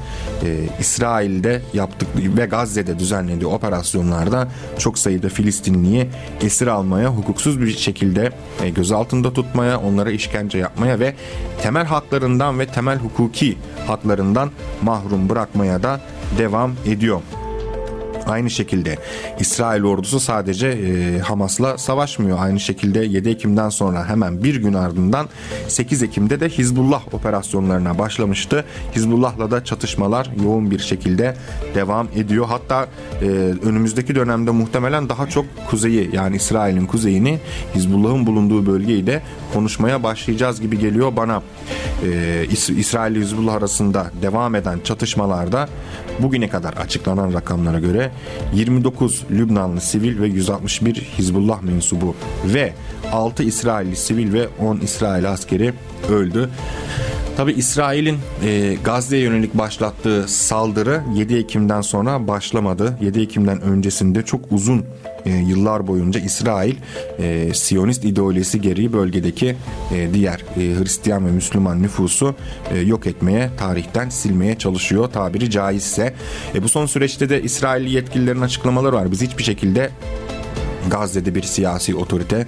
e, 0.45 0.69
İsrail'de 0.81 1.63
yaptık 1.73 2.09
ve 2.17 2.47
Gazze'de 2.47 2.99
düzenlediği 2.99 3.47
operasyonlarda 3.47 4.49
çok 4.79 4.99
sayıda 4.99 5.29
Filistinliyi 5.29 6.09
esir 6.43 6.67
almaya, 6.67 7.09
hukuksuz 7.09 7.61
bir 7.61 7.77
şekilde 7.77 8.33
e, 8.63 8.71
gözaltında 8.71 9.33
tutmaya, 9.33 9.81
onlara 9.81 10.11
işkence 10.11 10.59
yapmaya 10.59 11.01
ve 11.01 11.15
temel 11.63 11.85
haklarından 11.85 12.59
ve 12.59 12.67
temel 12.67 12.99
hukuki 12.99 13.59
haklarından 13.87 14.51
mahrum 14.83 15.29
bırakmaya 15.29 15.83
da 15.83 16.01
devam 16.39 16.73
ediyor. 16.87 17.21
Aynı 18.27 18.51
şekilde 18.51 18.97
İsrail 19.41 19.85
ordusu 19.85 20.21
sadece 20.21 20.69
e, 20.69 21.19
Hamas'la 21.19 21.79
savaşmıyor. 21.79 22.39
Aynı 22.41 22.61
şekilde 22.61 22.99
7 23.01 23.29
Ekim'den 23.29 23.69
sonra 23.69 24.09
hemen 24.09 24.45
bir 24.45 24.57
gün 24.57 24.75
ardından 24.75 25.29
8 25.69 26.03
Ekim'de 26.03 26.41
de 26.41 26.49
Hizbullah 26.49 27.15
operasyonlarına 27.15 27.99
başlamıştı. 27.99 28.65
Hizbullah'la 28.97 29.51
da 29.51 29.65
çatışmalar 29.65 30.31
yoğun 30.45 30.71
bir 30.71 30.79
şekilde 30.79 31.37
devam 31.75 32.09
ediyor. 32.17 32.47
Hatta 32.49 32.87
e, 33.23 33.27
önümüzdeki 33.63 34.15
dönemde 34.15 34.51
muhtemelen 34.51 35.09
daha 35.09 35.29
çok 35.29 35.45
kuzeyi 35.71 36.11
yani 36.13 36.37
İsrail'in 36.37 36.87
kuzeyini 36.87 37.39
Hizbullah'ın 37.75 38.27
bulunduğu 38.27 38.67
bölgeyi 38.67 39.07
de 39.07 39.23
konuşmaya 39.55 40.03
başlayacağız 40.03 40.61
gibi 40.61 40.79
geliyor 40.79 41.17
bana. 41.17 41.43
E, 42.05 42.47
İsrail 42.77 43.17
ile 43.17 43.25
Hizbullah 43.25 43.55
arasında 43.55 44.11
devam 44.23 44.55
eden 44.55 44.81
çatışmalarda 44.85 45.69
bugüne 46.19 46.49
kadar 46.49 46.73
açıklanan 46.73 47.33
rakamlara 47.33 47.79
göre 47.81 48.12
29 48.55 49.23
Lübnanlı 49.31 49.81
sivil 49.81 50.21
ve 50.21 50.27
161 50.27 50.95
Hizbullah 50.95 51.63
mensubu 51.63 52.15
ve 52.45 52.73
6 53.13 53.43
İsrailli 53.43 53.97
sivil 53.97 54.33
ve 54.33 54.49
10 54.61 54.77
İsrail 54.77 55.31
askeri 55.31 55.73
öldü. 56.11 56.51
Tabi 57.37 57.53
İsrail'in 57.53 58.19
e, 58.45 58.77
Gazze'ye 58.85 59.23
yönelik 59.23 59.59
başlattığı 59.59 60.29
saldırı 60.29 61.03
7 61.15 61.37
Ekim'den 61.37 61.81
sonra 61.81 62.29
başlamadı. 62.29 62.99
7 63.01 63.21
Ekim'den 63.21 63.61
öncesinde 63.61 64.23
çok 64.23 64.41
uzun 64.53 64.85
e, 65.27 65.31
yıllar 65.31 65.87
boyunca 65.87 66.21
İsrail 66.21 66.75
e, 67.19 67.55
Siyonist 67.55 68.05
ideolojisi 68.05 68.61
gereği 68.61 68.93
bölgedeki 68.93 69.57
e, 69.95 70.15
diğer 70.15 70.45
e, 70.57 70.61
Hristiyan 70.61 71.27
ve 71.27 71.31
Müslüman 71.31 71.83
nüfusu 71.83 72.35
e, 72.71 72.79
yok 72.79 73.07
etmeye, 73.07 73.51
tarihten 73.57 74.09
silmeye 74.09 74.59
çalışıyor 74.59 75.09
tabiri 75.13 75.51
caizse. 75.51 76.15
E, 76.55 76.63
bu 76.63 76.69
son 76.69 76.87
süreçte 76.87 77.29
de 77.29 77.43
İsrailli 77.43 77.91
yetkililerin 77.91 78.41
açıklamaları 78.41 78.97
var. 78.97 79.13
Biz 79.13 79.23
hiçbir 79.23 79.43
şekilde 79.43 79.91
Gazze'de 80.91 81.35
bir 81.35 81.43
siyasi 81.43 81.95
otorite 81.95 82.47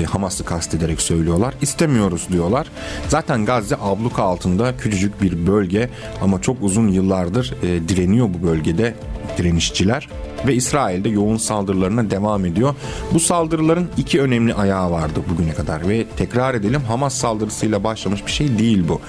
e, 0.00 0.04
Hamas'ı 0.04 0.44
kastederek 0.44 1.00
söylüyorlar. 1.00 1.54
İstemiyoruz 1.62 2.28
diyorlar. 2.32 2.70
Zaten 3.08 3.44
Gazze 3.44 3.76
abluka 3.80 4.22
altında 4.22 4.76
küçücük 4.76 5.22
bir 5.22 5.46
bölge 5.46 5.90
ama 6.22 6.40
çok 6.40 6.56
uzun 6.62 6.88
yıllardır 6.88 7.54
e, 7.62 7.88
direniyor 7.88 8.28
bu 8.34 8.46
bölgede 8.46 8.94
direnişçiler 9.38 10.08
ve 10.46 10.54
İsrail'de 10.54 11.08
yoğun 11.08 11.36
saldırılarına 11.36 12.10
devam 12.10 12.44
ediyor. 12.44 12.74
Bu 13.14 13.20
saldırıların 13.20 13.88
iki 13.96 14.20
önemli 14.20 14.54
ayağı 14.54 14.90
vardı 14.90 15.20
bugüne 15.30 15.54
kadar 15.54 15.88
ve 15.88 16.04
tekrar 16.16 16.54
edelim 16.54 16.80
Hamas 16.88 17.14
saldırısıyla 17.14 17.84
başlamış 17.84 18.26
bir 18.26 18.32
şey 18.32 18.58
değil 18.58 18.84
bu. 18.88 19.00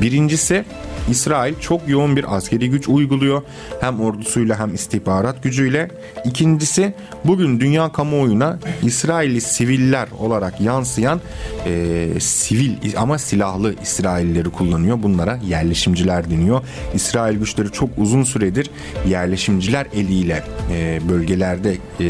Birincisi 0.00 0.64
İsrail 1.10 1.54
çok 1.60 1.88
yoğun 1.88 2.16
bir 2.16 2.36
askeri 2.36 2.70
güç 2.70 2.88
uyguluyor. 2.88 3.42
Hem 3.80 4.00
ordusuyla 4.00 4.58
hem 4.58 4.74
istihbarat 4.74 5.42
gücüyle. 5.42 5.90
İkincisi 6.24 6.94
bugün 7.24 7.60
dünya 7.60 7.92
kamuoyuna 7.92 8.58
İsrailli 8.82 9.40
siviller 9.40 10.08
olarak 10.18 10.60
yansıyan 10.60 11.20
e, 11.66 12.06
sivil 12.20 12.72
ama 12.96 13.18
silahlı 13.18 13.74
İsraillileri 13.82 14.50
kullanıyor. 14.50 15.02
Bunlara 15.02 15.38
yerleşimciler 15.48 16.30
deniyor. 16.30 16.62
İsrail 16.94 17.38
güçleri 17.38 17.72
çok 17.72 17.90
uzun 17.98 18.24
süredir 18.24 18.70
yerleşimciler 19.08 19.86
eliyle 19.94 20.42
e, 20.72 20.83
bölgelerde 21.08 21.76
e, 22.00 22.04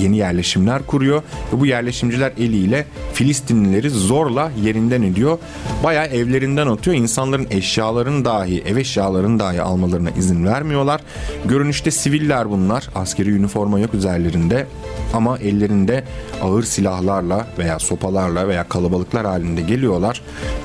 yeni 0.00 0.16
yerleşimler 0.16 0.86
kuruyor. 0.86 1.22
Ve 1.52 1.60
bu 1.60 1.66
yerleşimciler 1.66 2.32
eliyle 2.38 2.86
Filistinlileri 3.12 3.90
zorla 3.90 4.50
yerinden 4.62 5.02
ediyor. 5.02 5.38
Baya 5.84 6.06
evlerinden 6.06 6.66
atıyor. 6.66 6.96
İnsanların 6.96 7.46
eşyalarını 7.50 8.24
da 8.24 8.30
dahi 8.40 8.62
ev 8.66 8.76
eşyalarını 8.76 9.38
dahi 9.38 9.62
almalarına 9.62 10.10
izin 10.10 10.44
vermiyorlar. 10.46 11.00
Görünüşte 11.44 11.90
siviller 11.90 12.50
bunlar. 12.50 12.88
Askeri 12.94 13.30
üniforma 13.30 13.80
yok 13.80 13.94
üzerlerinde 13.94 14.66
ama 15.14 15.38
ellerinde 15.38 16.04
ağır 16.42 16.62
silahlarla 16.62 17.46
veya 17.58 17.78
sopalarla 17.78 18.48
veya 18.48 18.68
kalabalıklar 18.68 19.26
halinde 19.26 19.60
geliyorlar. 19.60 20.22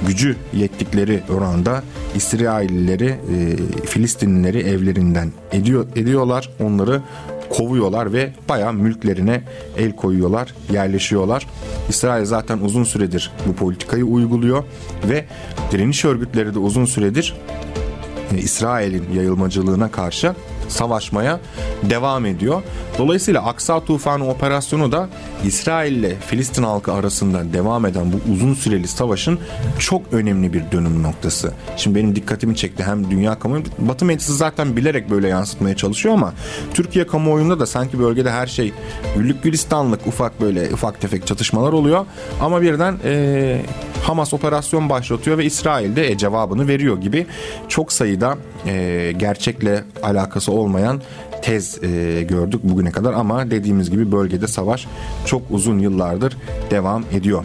Gücü 0.07 0.35
yettikleri 0.53 1.21
oranda 1.37 1.83
İsraillileri, 2.15 3.05
e, 3.05 3.37
Filistinlileri 3.85 4.59
evlerinden 4.59 5.31
ediyor, 5.51 5.85
ediyorlar. 5.95 6.49
Onları 6.59 7.01
kovuyorlar 7.49 8.13
ve 8.13 8.33
bayağı 8.49 8.73
mülklerine 8.73 9.41
el 9.77 9.91
koyuyorlar, 9.91 10.53
yerleşiyorlar. 10.73 11.47
İsrail 11.89 12.25
zaten 12.25 12.57
uzun 12.57 12.83
süredir 12.83 13.31
bu 13.47 13.55
politikayı 13.55 14.05
uyguluyor 14.05 14.63
ve 15.09 15.25
direniş 15.71 16.05
örgütleri 16.05 16.55
de 16.55 16.59
uzun 16.59 16.85
süredir 16.85 17.35
e, 18.33 18.37
İsrail'in 18.37 19.13
yayılmacılığına 19.13 19.91
karşı 19.91 20.35
savaşmaya 20.67 21.39
devam 21.83 22.25
ediyor. 22.25 22.63
Dolayısıyla 22.97 23.45
Aksa 23.45 23.85
Tufanı 23.85 24.29
operasyonu 24.29 24.91
da 24.91 25.09
İsrail 25.45 25.93
ile 25.93 26.15
Filistin 26.15 26.63
halkı 26.63 26.93
arasında 26.93 27.53
devam 27.53 27.85
eden 27.85 28.13
bu 28.13 28.31
uzun 28.31 28.53
süreli 28.53 28.87
savaşın 28.87 29.39
çok 29.79 30.01
önemli 30.13 30.53
bir 30.53 30.63
dönüm 30.71 31.03
noktası. 31.03 31.53
Şimdi 31.77 31.95
benim 31.95 32.15
dikkatimi 32.15 32.55
çekti 32.55 32.83
hem 32.83 33.11
dünya 33.11 33.39
kamuoyu, 33.39 33.63
Batı 33.77 34.05
medyası 34.05 34.35
zaten 34.35 34.77
bilerek 34.77 35.09
böyle 35.09 35.27
yansıtmaya 35.27 35.75
çalışıyor 35.75 36.15
ama 36.15 36.33
Türkiye 36.73 37.07
kamuoyunda 37.07 37.59
da 37.59 37.65
sanki 37.65 37.99
bölgede 37.99 38.31
her 38.31 38.47
şey 38.47 38.73
güllük 39.17 39.43
gülistanlık 39.43 40.07
ufak 40.07 40.41
böyle 40.41 40.73
ufak 40.73 41.01
tefek 41.01 41.27
çatışmalar 41.27 41.73
oluyor. 41.73 42.05
Ama 42.41 42.61
birden 42.61 42.97
e, 43.03 43.61
Hamas 44.05 44.33
operasyon 44.33 44.89
başlatıyor 44.89 45.37
ve 45.37 45.45
İsrail 45.45 45.95
de 45.95 46.11
e, 46.11 46.17
cevabını 46.17 46.67
veriyor 46.67 47.01
gibi 47.01 47.25
çok 47.67 47.93
sayıda 47.93 48.37
e, 48.65 49.13
gerçekle 49.17 49.83
alakası 50.03 50.51
olmayan 50.51 51.01
tez 51.41 51.83
e, 51.83 52.23
gördük 52.29 52.59
bugüne 52.63 52.91
kadar 52.91 53.13
ama 53.13 53.51
dediğimiz 53.51 53.91
gibi 53.91 54.11
bölgede 54.11 54.47
savaş 54.47 54.87
çok 55.25 55.41
uzun 55.49 55.79
yıllardır 55.79 56.37
devam 56.71 57.03
ediyor. 57.13 57.43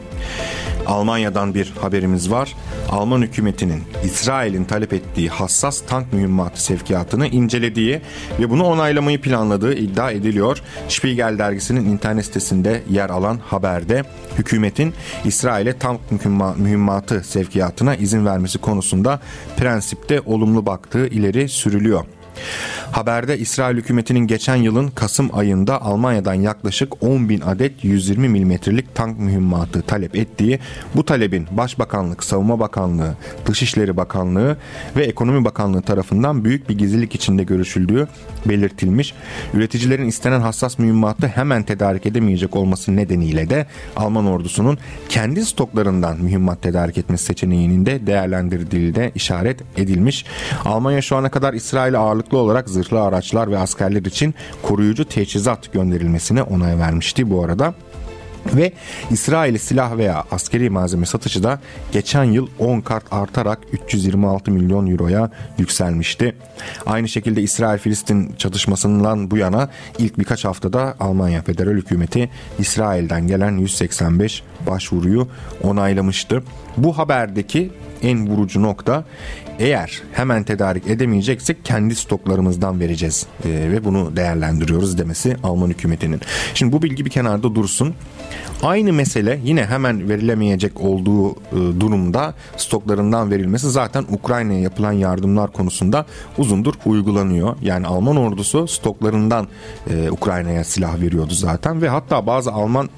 Almanya'dan 0.86 1.54
bir 1.54 1.72
haberimiz 1.80 2.30
var. 2.30 2.56
Alman 2.90 3.22
hükümetinin 3.22 3.82
İsrail'in 4.04 4.64
talep 4.64 4.92
ettiği 4.92 5.28
hassas 5.28 5.80
tank 5.80 6.12
mühimmatı 6.12 6.64
sevkiyatını 6.64 7.26
incelediği 7.26 8.00
ve 8.40 8.50
bunu 8.50 8.64
onaylamayı 8.64 9.20
planladığı 9.20 9.74
iddia 9.74 10.10
ediliyor. 10.10 10.62
Spiegel 10.88 11.38
dergisinin 11.38 11.84
internet 11.84 12.24
sitesinde 12.24 12.82
yer 12.90 13.10
alan 13.10 13.38
haberde 13.46 14.04
hükümetin 14.38 14.94
İsrail'e 15.24 15.78
tank 15.78 16.00
mühimmatı 16.56 17.24
sevkiyatına 17.24 17.94
izin 17.94 18.26
vermesi 18.26 18.58
konusunda 18.58 19.20
prensipte 19.56 20.20
olumlu 20.20 20.66
baktığı 20.66 21.06
ileri 21.06 21.48
sürülüyor. 21.48 22.04
Haberde 22.92 23.38
İsrail 23.38 23.76
hükümetinin 23.76 24.26
geçen 24.26 24.56
yılın 24.56 24.88
Kasım 24.88 25.30
ayında 25.32 25.82
Almanya'dan 25.82 26.34
yaklaşık 26.34 27.02
10 27.02 27.28
bin 27.28 27.40
adet 27.40 27.84
120 27.84 28.28
milimetrelik 28.28 28.94
tank 28.94 29.18
mühimmatı 29.18 29.82
talep 29.82 30.16
ettiği, 30.16 30.58
bu 30.94 31.04
talebin 31.04 31.46
Başbakanlık, 31.50 32.24
Savunma 32.24 32.60
Bakanlığı, 32.60 33.14
Dışişleri 33.46 33.96
Bakanlığı 33.96 34.56
ve 34.96 35.04
Ekonomi 35.04 35.44
Bakanlığı 35.44 35.82
tarafından 35.82 36.44
büyük 36.44 36.68
bir 36.68 36.78
gizlilik 36.78 37.14
içinde 37.14 37.44
görüşüldüğü 37.44 38.08
belirtilmiş. 38.46 39.14
Üreticilerin 39.54 40.08
istenen 40.08 40.40
hassas 40.40 40.78
mühimmatı 40.78 41.26
hemen 41.26 41.62
tedarik 41.62 42.06
edemeyecek 42.06 42.56
olması 42.56 42.96
nedeniyle 42.96 43.50
de 43.50 43.66
Alman 43.96 44.26
ordusunun 44.26 44.78
kendi 45.08 45.44
stoklarından 45.44 46.18
mühimmat 46.22 46.62
tedarik 46.62 46.98
etmesi 46.98 47.24
seçeneğinin 47.24 47.86
de 47.86 48.06
değerlendirildiği 48.06 49.12
işaret 49.14 49.60
edilmiş. 49.76 50.24
Almanya 50.64 51.02
şu 51.02 51.16
ana 51.16 51.28
kadar 51.28 51.54
İsrail'e 51.54 51.98
ağırlıklı 52.30 52.38
olarak 52.38 52.68
zırhlı 52.68 53.00
araçlar 53.02 53.50
ve 53.50 53.58
askerler 53.58 54.04
için 54.04 54.34
koruyucu 54.62 55.04
teçhizat 55.04 55.72
gönderilmesine 55.72 56.42
onay 56.42 56.78
vermişti 56.78 57.30
bu 57.30 57.44
arada. 57.44 57.74
Ve 58.54 58.72
İsrail 59.10 59.58
silah 59.58 59.96
veya 59.96 60.24
askeri 60.30 60.70
malzeme 60.70 61.06
satışı 61.06 61.42
da 61.42 61.60
geçen 61.92 62.24
yıl 62.24 62.48
10 62.58 62.80
kart 62.80 63.04
artarak 63.10 63.58
326 63.72 64.50
milyon 64.50 64.86
euroya 64.86 65.30
yükselmişti. 65.58 66.34
Aynı 66.86 67.08
şekilde 67.08 67.42
İsrail-Filistin 67.42 68.34
çatışmasından 68.38 69.30
bu 69.30 69.36
yana 69.36 69.68
ilk 69.98 70.18
birkaç 70.18 70.44
haftada 70.44 70.94
Almanya 71.00 71.42
Federal 71.42 71.76
Hükümeti 71.76 72.30
İsrail'den 72.58 73.26
gelen 73.26 73.58
185 73.58 74.42
başvuruyu 74.66 75.28
onaylamıştı. 75.62 76.42
Bu 76.76 76.98
haberdeki 76.98 77.70
en 78.02 78.26
vurucu 78.26 78.62
nokta 78.62 79.04
eğer 79.58 80.02
hemen 80.12 80.44
tedarik 80.44 80.86
edemeyeceksek 80.86 81.64
kendi 81.64 81.94
stoklarımızdan 81.94 82.80
vereceğiz 82.80 83.26
e, 83.44 83.48
ve 83.48 83.84
bunu 83.84 84.16
değerlendiriyoruz 84.16 84.98
demesi 84.98 85.36
Alman 85.42 85.68
hükümetinin. 85.68 86.20
Şimdi 86.54 86.72
bu 86.72 86.82
bilgi 86.82 87.04
bir 87.04 87.10
kenarda 87.10 87.54
dursun. 87.54 87.94
Aynı 88.62 88.92
mesele 88.92 89.40
yine 89.44 89.66
hemen 89.66 90.08
verilemeyecek 90.08 90.80
olduğu 90.80 91.30
e, 91.30 91.80
durumda 91.80 92.34
stoklarından 92.56 93.30
verilmesi 93.30 93.70
zaten 93.70 94.04
Ukrayna'ya 94.10 94.60
yapılan 94.60 94.92
yardımlar 94.92 95.52
konusunda 95.52 96.06
uzundur 96.38 96.74
uygulanıyor. 96.86 97.56
Yani 97.62 97.86
Alman 97.86 98.16
ordusu 98.16 98.68
stoklarından 98.68 99.48
e, 99.90 100.10
Ukrayna'ya 100.10 100.64
silah 100.64 101.00
veriyordu 101.00 101.34
zaten 101.34 101.82
ve 101.82 101.88
hatta 101.88 102.26
bazı 102.26 102.52
Alman 102.52 102.88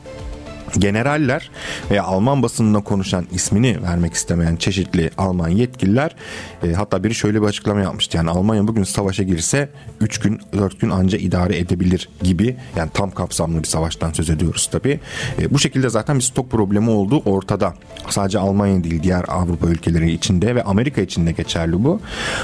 generaller 0.78 1.50
veya 1.90 2.04
Alman 2.04 2.42
basınına 2.42 2.80
konuşan 2.80 3.26
ismini 3.32 3.82
vermek 3.82 4.14
istemeyen 4.14 4.56
çeşitli 4.56 5.10
Alman 5.18 5.48
yetkililer 5.48 6.16
e, 6.62 6.72
hatta 6.72 7.04
biri 7.04 7.14
şöyle 7.14 7.42
bir 7.42 7.46
açıklama 7.46 7.80
yapmıştı. 7.80 8.16
Yani 8.16 8.30
Almanya 8.30 8.68
bugün 8.68 8.82
savaşa 8.82 9.22
girse 9.22 9.68
3 10.00 10.18
gün 10.18 10.40
4 10.52 10.80
gün 10.80 10.90
anca 10.90 11.18
idare 11.18 11.58
edebilir 11.58 12.08
gibi 12.22 12.56
yani 12.76 12.90
tam 12.94 13.10
kapsamlı 13.10 13.58
bir 13.58 13.68
savaştan 13.68 14.12
söz 14.12 14.30
ediyoruz 14.30 14.66
tabi. 14.66 15.00
E, 15.38 15.50
bu 15.50 15.58
şekilde 15.58 15.88
zaten 15.88 16.16
bir 16.16 16.22
stok 16.22 16.50
problemi 16.50 16.90
olduğu 16.90 17.18
ortada. 17.20 17.74
Sadece 18.08 18.38
Almanya 18.38 18.84
değil 18.84 19.02
diğer 19.02 19.24
Avrupa 19.28 19.68
ülkeleri 19.68 20.12
içinde 20.12 20.54
ve 20.54 20.62
Amerika 20.62 21.00
içinde 21.00 21.32
geçerli 21.32 21.84
bu. 21.84 22.00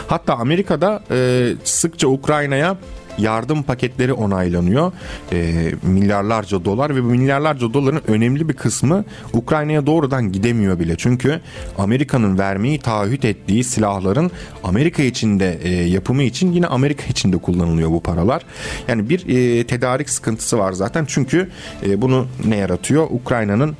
Hatta 0.07 0.35
Amerika'da 0.35 1.03
e, 1.11 1.49
sıkça 1.65 2.09
Ukrayna'ya 2.09 2.77
yardım 3.19 3.63
paketleri 3.63 4.13
onaylanıyor. 4.13 4.93
E, 5.33 5.71
milyarlarca 5.83 6.65
dolar 6.65 6.97
ve 6.97 7.03
bu 7.03 7.07
milyarlarca 7.07 7.75
doların 7.75 8.03
önemli 8.09 8.49
bir 8.49 8.55
kısmı 8.55 9.05
Ukrayna'ya 9.33 9.87
doğrudan 9.87 10.33
gidemiyor 10.33 10.79
bile. 10.79 10.97
Çünkü 10.97 11.41
Amerika'nın 11.79 12.39
vermeyi 12.39 12.79
taahhüt 12.79 13.25
ettiği 13.25 13.65
silahların 13.65 14.31
Amerika 14.65 15.03
içinde 15.03 15.59
e, 15.63 15.71
yapımı 15.71 16.23
için 16.23 16.53
yine 16.53 16.67
Amerika 16.67 17.05
içinde 17.07 17.37
kullanılıyor 17.37 17.91
bu 17.91 18.03
paralar. 18.03 18.43
Yani 18.89 19.09
bir 19.09 19.29
e, 19.29 19.67
tedarik 19.67 20.11
sıkıntısı 20.11 20.59
var 20.59 20.73
zaten. 20.73 21.05
Çünkü 21.09 21.49
e, 21.87 22.03
bunu 22.03 22.27
ne 22.45 22.57
yaratıyor? 22.57 23.07
Ukrayna'nın 23.11 23.77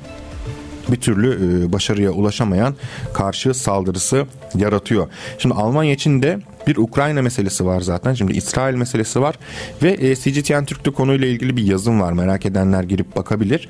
bir 0.91 1.01
türlü 1.01 1.29
e, 1.65 1.73
başarıya 1.73 2.11
ulaşamayan 2.11 2.75
karşı 3.13 3.53
saldırısı 3.53 4.25
yaratıyor. 4.55 5.07
Şimdi 5.37 5.55
Almanya 5.55 5.93
için 5.93 6.21
de 6.21 6.39
bir 6.67 6.77
Ukrayna 6.77 7.21
meselesi 7.21 7.65
var 7.65 7.81
zaten. 7.81 8.13
Şimdi 8.13 8.37
İsrail 8.37 8.75
meselesi 8.75 9.21
var 9.21 9.35
ve 9.83 9.91
e, 9.91 10.15
CGTN 10.15 10.65
Türk'te 10.65 10.91
konuyla 10.91 11.27
ilgili 11.27 11.57
bir 11.57 11.63
yazım 11.63 12.01
var. 12.01 12.13
Merak 12.13 12.45
edenler 12.45 12.83
girip 12.83 13.15
bakabilir. 13.15 13.69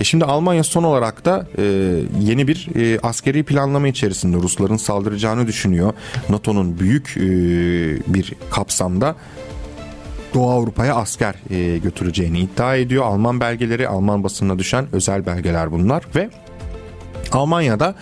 E, 0.00 0.04
şimdi 0.04 0.24
Almanya 0.24 0.64
son 0.64 0.84
olarak 0.84 1.24
da 1.24 1.46
e, 1.58 1.62
yeni 2.20 2.48
bir 2.48 2.68
e, 2.76 2.98
askeri 3.02 3.42
planlama 3.42 3.88
içerisinde 3.88 4.36
Rusların 4.36 4.76
saldıracağını 4.76 5.46
düşünüyor. 5.46 5.92
NATO'nun 6.28 6.78
büyük 6.78 7.16
e, 7.16 7.22
bir 8.14 8.32
kapsamda 8.50 9.16
Doğu 10.34 10.50
Avrupa'ya 10.50 10.94
asker 10.94 11.34
e, 11.50 11.78
götüreceğini 11.78 12.40
iddia 12.40 12.76
ediyor. 12.76 13.04
Alman 13.04 13.40
belgeleri, 13.40 13.88
Alman 13.88 14.24
basınına 14.24 14.58
düşen 14.58 14.86
özel 14.92 15.26
belgeler 15.26 15.72
bunlar 15.72 16.04
ve 16.16 16.30
Almanya'da 17.32 17.94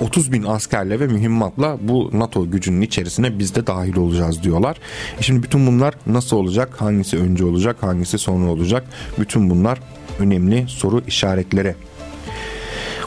30 0.00 0.32
bin 0.32 0.42
askerle 0.42 1.00
ve 1.00 1.06
mühimmatla 1.06 1.78
bu 1.80 2.10
NATO 2.12 2.50
gücünün 2.50 2.80
içerisine 2.80 3.38
biz 3.38 3.54
de 3.54 3.66
dahil 3.66 3.96
olacağız 3.96 4.42
diyorlar. 4.42 4.76
E 5.18 5.22
şimdi 5.22 5.42
bütün 5.42 5.66
bunlar 5.66 5.94
nasıl 6.06 6.36
olacak? 6.36 6.80
Hangisi 6.80 7.16
önce 7.18 7.44
olacak? 7.44 7.76
Hangisi 7.80 8.18
sonra 8.18 8.50
olacak? 8.50 8.84
Bütün 9.18 9.50
bunlar 9.50 9.78
önemli 10.18 10.64
soru 10.68 11.02
işaretleri. 11.06 11.74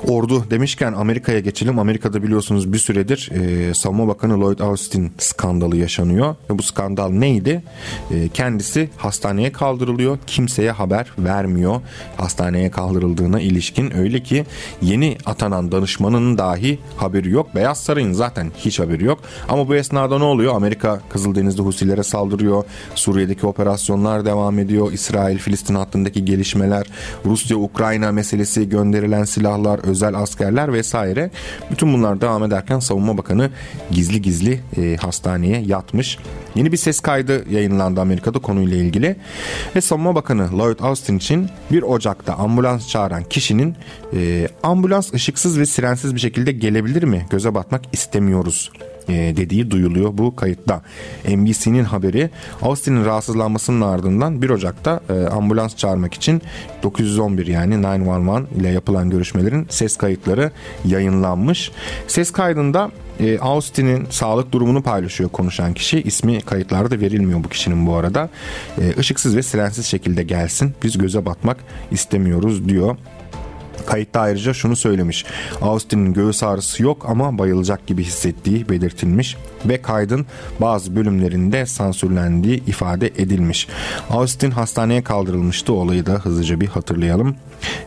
Ordu 0.07 0.49
demişken 0.49 0.93
Amerika'ya 0.93 1.39
geçelim. 1.39 1.79
Amerika'da 1.79 2.23
biliyorsunuz 2.23 2.73
bir 2.73 2.77
süredir 2.77 3.31
e, 3.33 3.73
Savunma 3.73 4.07
Bakanı 4.07 4.41
Lloyd 4.41 4.59
Austin 4.59 5.11
skandalı 5.17 5.77
yaşanıyor. 5.77 6.35
Ve 6.49 6.57
bu 6.57 6.63
skandal 6.63 7.09
neydi? 7.09 7.63
E, 8.11 8.29
kendisi 8.29 8.89
hastaneye 8.97 9.51
kaldırılıyor. 9.51 10.17
Kimseye 10.27 10.71
haber 10.71 11.11
vermiyor. 11.19 11.81
Hastaneye 12.17 12.71
kaldırıldığına 12.71 13.39
ilişkin. 13.39 13.97
Öyle 13.97 14.23
ki 14.23 14.45
yeni 14.81 15.17
atanan 15.25 15.71
danışmanın 15.71 16.37
dahi 16.37 16.79
haberi 16.97 17.29
yok. 17.29 17.55
Beyaz 17.55 17.83
Saray'ın 17.83 18.13
zaten 18.13 18.51
hiç 18.57 18.79
haberi 18.79 19.03
yok. 19.03 19.19
Ama 19.49 19.67
bu 19.67 19.75
esnada 19.75 20.17
ne 20.17 20.23
oluyor? 20.23 20.55
Amerika 20.55 21.01
Kızıldeniz'de 21.09 21.61
Husilere 21.61 22.03
saldırıyor. 22.03 22.63
Suriye'deki 22.95 23.47
operasyonlar 23.47 24.25
devam 24.25 24.59
ediyor. 24.59 24.91
İsrail-Filistin 24.91 25.75
hattındaki 25.75 26.25
gelişmeler, 26.25 26.85
Rusya-Ukrayna 27.25 28.11
meselesi, 28.11 28.69
gönderilen 28.69 29.23
silahlar, 29.23 29.79
özel 29.95 30.15
askerler 30.15 30.73
vesaire. 30.73 31.31
Bütün 31.71 31.93
bunlar 31.93 32.21
devam 32.21 32.43
ederken 32.43 32.79
Savunma 32.79 33.17
Bakanı 33.17 33.49
gizli 33.91 34.21
gizli 34.21 34.61
e, 34.77 34.95
hastaneye 34.95 35.61
yatmış. 35.61 36.17
Yeni 36.55 36.71
bir 36.71 36.77
ses 36.77 36.99
kaydı 36.99 37.49
yayınlandı 37.49 38.01
Amerika'da 38.01 38.39
konuyla 38.39 38.77
ilgili. 38.77 39.15
Ve 39.75 39.81
Savunma 39.81 40.15
Bakanı 40.15 40.57
Lloyd 40.57 40.79
Austin 40.79 41.17
için 41.17 41.49
1 41.71 41.81
Ocak'ta 41.81 42.33
ambulans 42.33 42.87
çağıran 42.87 43.23
kişinin 43.23 43.75
e, 44.13 44.47
ambulans 44.63 45.13
ışıksız 45.13 45.59
ve 45.59 45.65
sirensiz 45.65 46.15
bir 46.15 46.19
şekilde 46.19 46.51
gelebilir 46.51 47.03
mi? 47.03 47.25
Göze 47.29 47.55
batmak 47.55 47.81
istemiyoruz 47.93 48.71
dediği 49.07 49.71
duyuluyor 49.71 50.17
bu 50.17 50.35
kayıtta. 50.35 50.81
NBC'nin 51.27 51.83
haberi 51.83 52.29
Austin'in 52.61 53.05
rahatsızlanmasının 53.05 53.81
ardından 53.81 54.41
1 54.41 54.49
Ocak'ta 54.49 54.99
e, 55.09 55.13
ambulans 55.13 55.75
çağırmak 55.75 56.13
için 56.13 56.41
911 56.83 57.47
yani 57.47 57.83
911 57.83 58.61
ile 58.61 58.69
yapılan 58.69 59.09
görüşmelerin 59.09 59.67
ses 59.69 59.97
kayıtları 59.97 60.51
yayınlanmış. 60.85 61.71
Ses 62.07 62.31
kaydında 62.31 62.91
e, 63.19 63.39
Austin'in 63.39 64.07
sağlık 64.09 64.51
durumunu 64.51 64.83
paylaşıyor 64.83 65.29
konuşan 65.29 65.73
kişi. 65.73 66.01
İsmi 66.01 66.41
kayıtlarda 66.41 66.99
verilmiyor 66.99 67.43
bu 67.43 67.49
kişinin 67.49 67.87
bu 67.87 67.95
arada. 67.95 68.29
E, 68.81 68.99
ışıksız 68.99 69.35
ve 69.35 69.43
sirensiz 69.43 69.85
şekilde 69.85 70.23
gelsin. 70.23 70.73
Biz 70.83 70.97
göze 70.97 71.25
batmak 71.25 71.57
istemiyoruz 71.91 72.69
diyor. 72.69 72.97
Kayıtta 73.85 74.21
ayrıca 74.21 74.53
şunu 74.53 74.75
söylemiş. 74.75 75.25
Austin'in 75.61 76.13
göğüs 76.13 76.43
ağrısı 76.43 76.83
yok 76.83 77.05
ama 77.09 77.37
bayılacak 77.37 77.87
gibi 77.87 78.03
hissettiği 78.03 78.69
belirtilmiş 78.69 79.37
ve 79.65 79.81
kaydın 79.81 80.25
bazı 80.61 80.95
bölümlerinde 80.95 81.65
sansürlendiği 81.65 82.65
ifade 82.65 83.07
edilmiş. 83.07 83.67
Austin 84.09 84.51
hastaneye 84.51 85.03
kaldırılmıştı. 85.03 85.73
Olayı 85.73 86.05
da 86.05 86.13
hızlıca 86.13 86.61
bir 86.61 86.67
hatırlayalım. 86.67 87.35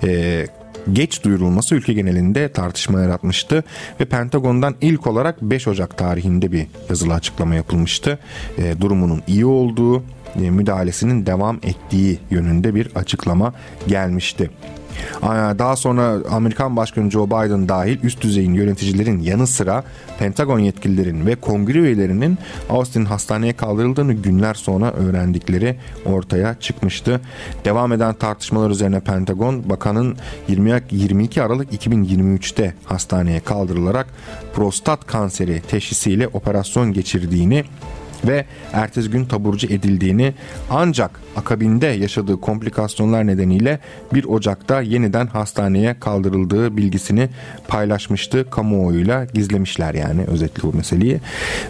Ee, 0.04 0.46
geç 0.92 1.24
duyurulması 1.24 1.74
ülke 1.74 1.92
genelinde 1.92 2.52
tartışma 2.52 3.00
yaratmıştı 3.00 3.64
ve 4.00 4.04
Pentagon'dan 4.04 4.74
ilk 4.80 5.06
olarak 5.06 5.42
5 5.42 5.68
Ocak 5.68 5.98
tarihinde 5.98 6.52
bir 6.52 6.66
yazılı 6.88 7.14
açıklama 7.14 7.54
yapılmıştı. 7.54 8.18
E, 8.58 8.80
durumunun 8.80 9.22
iyi 9.26 9.46
olduğu, 9.46 10.02
e, 10.42 10.50
müdahalesinin 10.50 11.26
devam 11.26 11.56
ettiği 11.56 12.18
yönünde 12.30 12.74
bir 12.74 12.88
açıklama 12.94 13.52
gelmişti. 13.88 14.50
Daha 15.58 15.76
sonra 15.76 16.16
Amerikan 16.30 16.76
Başkanı 16.76 17.10
Joe 17.10 17.26
Biden 17.26 17.68
dahil 17.68 17.98
üst 18.02 18.22
düzeyin 18.22 18.54
yöneticilerin 18.54 19.20
yanı 19.20 19.46
sıra 19.46 19.84
Pentagon 20.18 20.58
yetkililerin 20.58 21.26
ve 21.26 21.34
kongre 21.34 21.78
üyelerinin 21.78 22.38
Austin 22.70 23.04
hastaneye 23.04 23.52
kaldırıldığını 23.52 24.12
günler 24.12 24.54
sonra 24.54 24.92
öğrendikleri 24.92 25.76
ortaya 26.06 26.54
çıkmıştı. 26.60 27.20
Devam 27.64 27.92
eden 27.92 28.14
tartışmalar 28.14 28.70
üzerine 28.70 29.00
Pentagon 29.00 29.70
bakanın 29.70 30.16
20, 30.48 30.82
22 30.90 31.42
Aralık 31.42 31.72
2023'te 31.72 32.74
hastaneye 32.84 33.40
kaldırılarak 33.40 34.06
prostat 34.54 35.06
kanseri 35.06 35.60
teşhisiyle 35.60 36.28
operasyon 36.28 36.92
geçirdiğini 36.92 37.64
ve 38.24 38.44
ertesi 38.72 39.10
gün 39.10 39.24
taburcu 39.24 39.66
edildiğini 39.66 40.34
ancak 40.70 41.20
akabinde 41.36 41.86
yaşadığı 41.86 42.40
komplikasyonlar 42.40 43.26
nedeniyle 43.26 43.78
1 44.14 44.24
Ocak'ta 44.24 44.80
yeniden 44.80 45.26
hastaneye 45.26 46.00
kaldırıldığı 46.00 46.76
bilgisini 46.76 47.28
paylaşmıştı. 47.68 48.50
Kamuoyuyla 48.50 49.24
gizlemişler 49.24 49.94
yani 49.94 50.24
özetle 50.24 50.62
bu 50.62 50.76
meseleyi. 50.76 51.20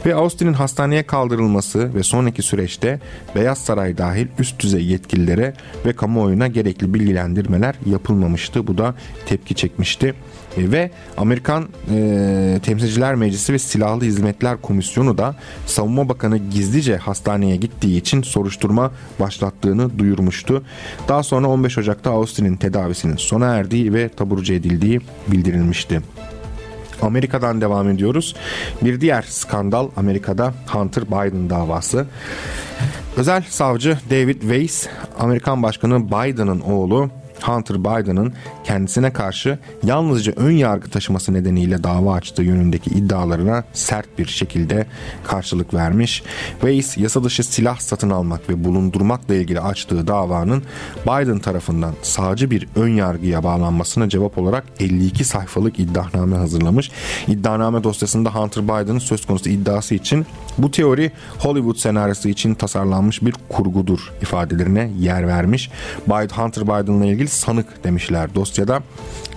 Ve 0.06 0.14
Austin'in 0.14 0.52
hastaneye 0.52 1.02
kaldırılması 1.02 1.94
ve 1.94 2.02
sonraki 2.02 2.42
süreçte 2.42 3.00
Beyaz 3.34 3.58
Saray 3.58 3.98
dahil 3.98 4.26
üst 4.38 4.61
düzey 4.61 4.84
yetkililere 4.84 5.54
ve 5.87 5.92
kamuoyuna 5.92 6.46
gerekli 6.46 6.94
bilgilendirmeler 6.94 7.74
yapılmamıştı. 7.87 8.66
Bu 8.66 8.78
da 8.78 8.94
tepki 9.26 9.54
çekmişti. 9.54 10.14
E, 10.58 10.72
ve 10.72 10.90
Amerikan 11.16 11.68
e, 11.94 12.60
Temsilciler 12.62 13.14
Meclisi 13.14 13.52
ve 13.52 13.58
Silahlı 13.58 14.04
Hizmetler 14.04 14.60
Komisyonu 14.60 15.18
da 15.18 15.34
Savunma 15.66 16.08
Bakanı 16.08 16.38
gizlice 16.38 16.96
hastaneye 16.96 17.56
gittiği 17.56 17.98
için 17.98 18.22
soruşturma 18.22 18.90
başlattığını 19.20 19.98
duyurmuştu. 19.98 20.64
Daha 21.08 21.22
sonra 21.22 21.48
15 21.48 21.78
Ocak'ta 21.78 22.10
Austin'in 22.10 22.56
tedavisinin 22.56 23.16
sona 23.16 23.46
erdiği 23.46 23.94
ve 23.94 24.08
taburcu 24.08 24.54
edildiği 24.54 25.00
bildirilmişti. 25.28 26.00
Amerika'dan 27.02 27.60
devam 27.60 27.88
ediyoruz. 27.88 28.34
Bir 28.82 29.00
diğer 29.00 29.22
skandal 29.22 29.88
Amerika'da 29.96 30.54
Hunter 30.66 31.06
Biden 31.06 31.50
davası. 31.50 32.06
Özel 33.16 33.42
savcı 33.48 33.98
David 34.10 34.40
Weiss, 34.40 34.86
Amerikan 35.18 35.62
Başkanı 35.62 36.08
Biden'ın 36.08 36.60
oğlu 36.60 37.10
Hunter 37.42 37.81
Biden'ın 37.81 38.33
kendisine 38.64 39.12
karşı 39.12 39.59
yalnızca 39.85 40.33
ön 40.37 40.51
yargı 40.51 40.90
taşıması 40.90 41.35
nedeniyle 41.35 41.85
dava 41.85 42.14
açtığı 42.14 42.42
yönündeki 42.42 42.90
iddialarına 42.90 43.64
sert 43.72 44.18
bir 44.18 44.27
şekilde 44.27 44.87
karşılık 45.27 45.74
vermiş. 45.74 46.22
Weiss 46.61 46.98
yasa 46.98 47.24
dışı 47.24 47.44
silah 47.44 47.79
satın 47.79 48.11
almak 48.11 48.48
ve 48.48 48.64
bulundurmakla 48.64 49.35
ilgili 49.35 49.61
açtığı 49.61 50.07
davanın 50.07 50.62
Biden 51.07 51.38
tarafından 51.38 51.94
sağcı 52.03 52.51
bir 52.51 52.68
ön 52.77 52.88
yargıya 52.88 53.44
bağlanmasına 53.44 54.09
cevap 54.09 54.38
olarak 54.38 54.64
52 54.81 55.24
sayfalık 55.24 55.79
iddianame 55.79 56.37
hazırlamış. 56.37 56.90
İddianame 57.29 57.85
dosyasında 57.85 58.35
Hunter 58.35 58.64
Biden'ın 58.64 58.98
söz 58.98 59.27
konusu 59.27 59.51
iddiası 59.51 59.94
için 59.94 60.27
bu 60.59 60.70
teori 60.70 61.12
Hollywood 61.38 61.77
senaryosu 61.77 62.29
için 62.29 62.55
tasarlanmış 62.55 63.22
bir 63.22 63.35
kurgudur 63.48 64.12
ifadelerine 64.22 64.90
yer 64.98 65.29
vermiş. 65.29 65.70
Biden 66.07 66.42
Hunter 66.42 66.64
Biden'la 66.64 67.07
ilgili 67.07 67.27
sanık 67.28 67.84
demişler 67.84 68.34
dosyada 68.34 68.82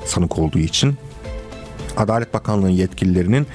sanık 0.05 0.39
olduğu 0.39 0.59
için 0.59 0.97
Adalet 1.97 2.33
Bakanlığı 2.33 2.69
yetkililerinin 2.69 3.47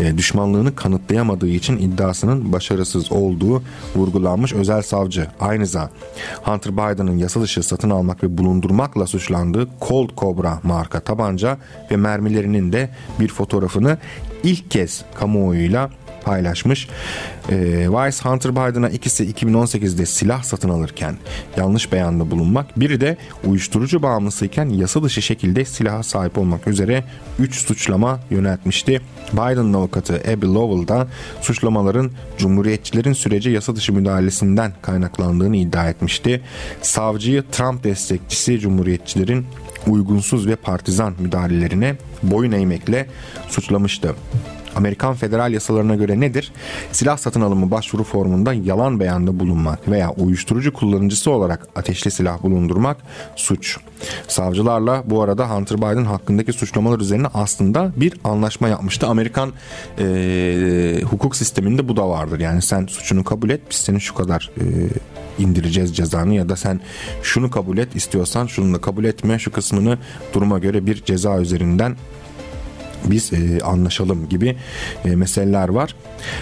e, 0.00 0.18
düşmanlığını 0.18 0.74
kanıtlayamadığı 0.74 1.48
için 1.48 1.76
iddiasının 1.76 2.52
başarısız 2.52 3.12
olduğu 3.12 3.62
vurgulanmış 3.96 4.52
özel 4.52 4.82
savcı. 4.82 5.26
Aynı 5.40 5.66
zamanda 5.66 5.92
Hunter 6.42 6.72
Biden'ın 6.72 7.16
yasa 7.16 7.42
dışı 7.42 7.62
satın 7.62 7.90
almak 7.90 8.22
ve 8.22 8.38
bulundurmakla 8.38 9.06
suçlandığı 9.06 9.68
Colt 9.88 10.16
Cobra 10.16 10.60
marka 10.62 11.00
tabanca 11.00 11.58
ve 11.90 11.96
mermilerinin 11.96 12.72
de 12.72 12.90
bir 13.20 13.28
fotoğrafını 13.28 13.98
ilk 14.42 14.70
kez 14.70 15.04
kamuoyuyla 15.14 15.90
paylaşmış. 16.24 16.88
E, 17.48 17.56
Vice 17.90 18.28
Hunter 18.28 18.52
Biden'a 18.52 18.88
ikisi 18.88 19.32
2018'de 19.32 20.06
silah 20.06 20.42
satın 20.42 20.68
alırken 20.68 21.16
yanlış 21.56 21.92
beyanda 21.92 22.30
bulunmak, 22.30 22.80
biri 22.80 23.00
de 23.00 23.16
uyuşturucu 23.44 24.02
bağımlısıyken 24.02 24.68
yasa 24.68 25.02
dışı 25.02 25.22
şekilde 25.22 25.64
silaha 25.64 26.02
sahip 26.02 26.38
olmak 26.38 26.68
üzere 26.68 27.04
3 27.38 27.54
suçlama 27.54 28.20
yöneltmişti. 28.30 29.00
Biden'ın 29.32 29.72
avukatı 29.72 30.14
Abby 30.14 30.46
Lowell 30.46 30.88
da 30.88 31.06
suçlamaların 31.40 32.10
Cumhuriyetçilerin 32.38 33.12
sürece 33.12 33.50
yasa 33.50 33.76
dışı 33.76 33.92
müdahalesinden 33.92 34.72
kaynaklandığını 34.82 35.56
iddia 35.56 35.88
etmişti. 35.88 36.42
Savcıyı 36.82 37.44
Trump 37.52 37.84
destekçisi 37.84 38.60
Cumhuriyetçilerin 38.60 39.46
uygunsuz 39.86 40.46
ve 40.46 40.56
partizan 40.56 41.14
müdahalelerine 41.18 41.96
boyun 42.22 42.52
eğmekle 42.52 43.06
suçlamıştı. 43.48 44.14
Amerikan 44.76 45.14
federal 45.14 45.52
yasalarına 45.52 45.94
göre 45.94 46.20
nedir? 46.20 46.52
Silah 46.92 47.16
satın 47.16 47.40
alımı 47.40 47.70
başvuru 47.70 48.04
formunda 48.04 48.52
yalan 48.52 49.00
beyanda 49.00 49.40
bulunmak 49.40 49.88
veya 49.88 50.10
uyuşturucu 50.10 50.72
kullanıcısı 50.72 51.30
olarak 51.30 51.68
ateşli 51.76 52.10
silah 52.10 52.42
bulundurmak 52.42 52.96
suç. 53.36 53.78
Savcılarla 54.28 55.02
bu 55.06 55.22
arada 55.22 55.50
Hunter 55.50 55.78
Biden 55.78 56.04
hakkındaki 56.04 56.52
suçlamalar 56.52 57.00
üzerine 57.00 57.26
aslında 57.34 57.92
bir 57.96 58.14
anlaşma 58.24 58.68
yapmıştı. 58.68 59.06
Amerikan 59.06 59.52
e, 59.98 61.00
hukuk 61.10 61.36
sisteminde 61.36 61.88
bu 61.88 61.96
da 61.96 62.08
vardır. 62.08 62.40
Yani 62.40 62.62
sen 62.62 62.86
suçunu 62.86 63.24
kabul 63.24 63.50
et 63.50 63.60
biz 63.70 63.76
senin 63.76 63.98
şu 63.98 64.14
kadar 64.14 64.50
e, 64.60 64.64
indireceğiz 65.38 65.96
cezanı 65.96 66.34
ya 66.34 66.48
da 66.48 66.56
sen 66.56 66.80
şunu 67.22 67.50
kabul 67.50 67.78
et 67.78 67.96
istiyorsan 67.96 68.46
şunu 68.46 68.74
da 68.74 68.80
kabul 68.80 69.04
etme 69.04 69.38
şu 69.38 69.52
kısmını 69.52 69.98
duruma 70.32 70.58
göre 70.58 70.86
bir 70.86 71.04
ceza 71.04 71.40
üzerinden 71.40 71.96
biz 73.04 73.32
e, 73.32 73.60
anlaşalım 73.60 74.28
gibi 74.28 74.56
e, 75.04 75.16
meseleler 75.16 75.68
var. 75.68 75.96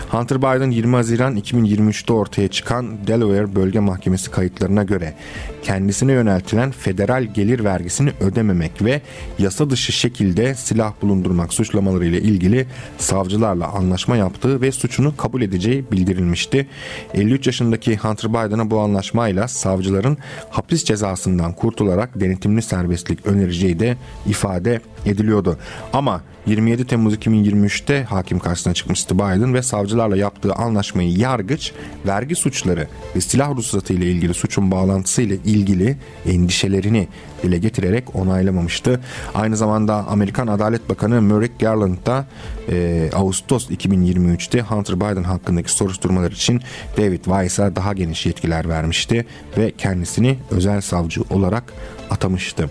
Hunter 0.09 0.39
Biden 0.39 0.71
20 0.71 0.97
Haziran 0.97 1.37
2023'te 1.37 2.13
ortaya 2.13 2.49
çıkan 2.49 3.07
Delaware 3.07 3.55
Bölge 3.55 3.81
Mahkemesi 3.81 4.31
kayıtlarına 4.31 4.83
göre 4.83 5.15
kendisine 5.63 6.13
yöneltilen 6.13 6.71
federal 6.71 7.23
gelir 7.23 7.65
vergisini 7.65 8.13
ödememek 8.21 8.83
ve 8.85 9.03
yasa 9.39 9.71
dışı 9.71 9.93
şekilde 9.93 10.55
silah 10.55 10.93
bulundurmak 11.03 11.53
suçlamaları 11.53 12.07
ile 12.07 12.21
ilgili 12.21 12.67
savcılarla 12.99 13.69
anlaşma 13.69 14.17
yaptığı 14.17 14.61
ve 14.61 14.73
suçunu 14.73 15.17
kabul 15.17 15.43
edeceği 15.43 15.85
bildirilmişti. 15.93 16.67
53 17.15 17.47
yaşındaki 17.47 17.97
Hunter 17.97 18.31
Biden'a 18.31 18.71
bu 18.71 18.81
anlaşmayla 18.81 19.49
savcıların 19.49 20.19
hapis 20.51 20.85
cezasından 20.85 21.53
kurtularak 21.53 22.21
denetimli 22.21 22.63
serbestlik 22.63 23.27
önereceği 23.27 23.79
de 23.79 23.97
ifade 24.27 24.81
ediliyordu. 25.07 25.59
Ama 25.93 26.23
27 26.47 26.87
Temmuz 26.87 27.15
2023'te 27.15 28.05
hakim 28.05 28.39
karşısına 28.39 28.75
çıkmıştı 28.75 29.15
Biden 29.15 29.55
ve 29.55 29.63
savcılarla 29.63 30.17
yaptığı 30.17 30.53
anlaşmayı 30.53 31.19
yargıç 31.19 31.73
vergi 32.07 32.35
suçları 32.35 32.89
ve 33.17 33.21
silah 33.21 33.51
ruhsatı 33.57 33.93
ile 33.93 34.11
ilgili 34.11 34.35
suçun 34.35 34.71
bağlantısı 34.71 35.23
ile 35.23 35.35
ilgili 35.35 35.97
endişelerini 36.27 37.09
dile 37.43 37.59
getirerek 37.59 38.17
onaylamamıştı. 38.17 39.01
Aynı 39.35 39.57
zamanda 39.57 39.95
Amerikan 39.95 40.47
Adalet 40.47 40.89
Bakanı 40.89 41.23
Merrick 41.23 41.55
Garland 41.61 42.07
da 42.07 42.27
e, 42.69 43.11
Ağustos 43.15 43.71
2023'te 43.71 44.61
Hunter 44.61 44.97
Biden 44.97 45.25
hakkındaki 45.25 45.73
soruşturmalar 45.73 46.31
için 46.31 46.61
David 46.97 47.25
Weiss'a 47.25 47.77
daha 47.77 47.93
geniş 47.93 48.27
yetkiler 48.27 48.69
vermişti 48.69 49.27
ve 49.59 49.73
kendisini 49.79 50.39
özel 50.51 50.81
savcı 50.81 51.23
olarak 51.31 51.73
atamıştı. 52.11 52.71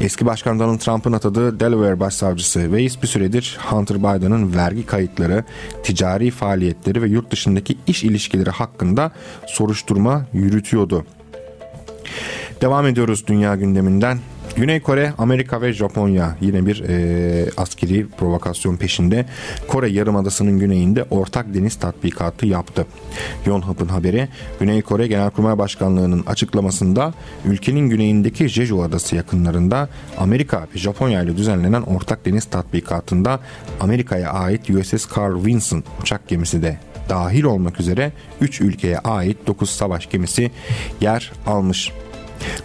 Eski 0.00 0.26
Başkan 0.26 0.60
Donald 0.60 0.78
Trump'ın 0.78 1.12
atadığı 1.12 1.60
Delaware 1.60 2.00
Başsavcısı 2.00 2.60
Weiss 2.60 3.02
bir 3.02 3.06
süredir 3.06 3.58
Hunter 3.70 3.98
Biden'ın 3.98 4.54
vergi 4.54 4.86
kayıtları, 4.86 5.44
ticari 5.82 6.30
faaliyetleri 6.30 7.02
ve 7.02 7.08
yurt 7.08 7.30
dışındaki 7.30 7.78
iş 7.86 8.04
ilişkileri 8.04 8.50
hakkında 8.50 9.12
soruşturma 9.46 10.26
yürütüyordu. 10.32 11.06
Devam 12.60 12.86
ediyoruz 12.86 13.26
dünya 13.26 13.56
gündeminden. 13.56 14.18
Güney 14.56 14.80
Kore, 14.80 15.12
Amerika 15.18 15.62
ve 15.62 15.72
Japonya 15.72 16.36
yine 16.40 16.66
bir 16.66 16.84
e, 16.88 17.50
askeri 17.56 18.06
provokasyon 18.08 18.76
peşinde. 18.76 19.26
Kore 19.68 19.88
Yarımadası'nın 19.88 20.58
güneyinde 20.58 21.04
ortak 21.10 21.54
deniz 21.54 21.74
tatbikatı 21.74 22.46
yaptı. 22.46 22.86
Yonhap'ın 23.46 23.88
haberi 23.88 24.28
Güney 24.60 24.82
Kore 24.82 25.06
Genelkurmay 25.06 25.58
Başkanlığı'nın 25.58 26.24
açıklamasında 26.26 27.14
ülkenin 27.44 27.88
güneyindeki 27.88 28.48
Jeju 28.48 28.82
Adası 28.82 29.16
yakınlarında 29.16 29.88
Amerika 30.18 30.66
ve 30.74 30.78
Japonya 30.78 31.22
ile 31.22 31.36
düzenlenen 31.36 31.82
ortak 31.82 32.26
deniz 32.26 32.44
tatbikatında 32.44 33.40
Amerika'ya 33.80 34.30
ait 34.30 34.70
USS 34.70 35.06
Carl 35.16 35.44
Vinson 35.44 35.84
uçak 36.02 36.28
gemisi 36.28 36.62
de 36.62 36.78
dahil 37.08 37.44
olmak 37.44 37.80
üzere 37.80 38.12
3 38.40 38.60
ülkeye 38.60 38.98
ait 38.98 39.46
9 39.46 39.70
savaş 39.70 40.10
gemisi 40.10 40.50
yer 41.00 41.32
almış. 41.46 41.92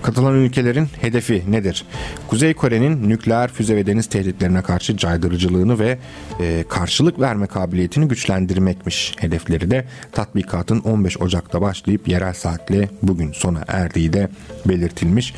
Katılan 0.02 0.36
ülkelerin 0.36 0.88
hedefi 1.02 1.44
nedir? 1.48 1.86
Kuzey 2.28 2.54
Kore'nin 2.54 3.10
nükleer 3.10 3.54
füze 3.54 3.76
ve 3.76 3.86
deniz 3.86 4.10
tehditlerine 4.10 4.62
karşı 4.62 4.98
caydırıcılığını 4.98 5.80
ve 5.80 5.98
e, 6.40 6.64
karşılık 6.70 7.20
verme 7.20 7.48
kabiliyetini 7.48 8.08
güçlendirmekmiş. 8.08 9.14
Hedefleri 9.18 9.72
de 9.72 9.86
tatbikatın 10.12 10.80
15 10.80 11.22
Ocak'ta 11.22 11.62
başlayıp 11.62 12.08
yerel 12.08 12.34
saatle 12.34 12.90
bugün 13.02 13.32
sona 13.32 13.64
erdiği 13.68 14.14
de 14.14 14.30
belirtilmiş. 14.66 15.34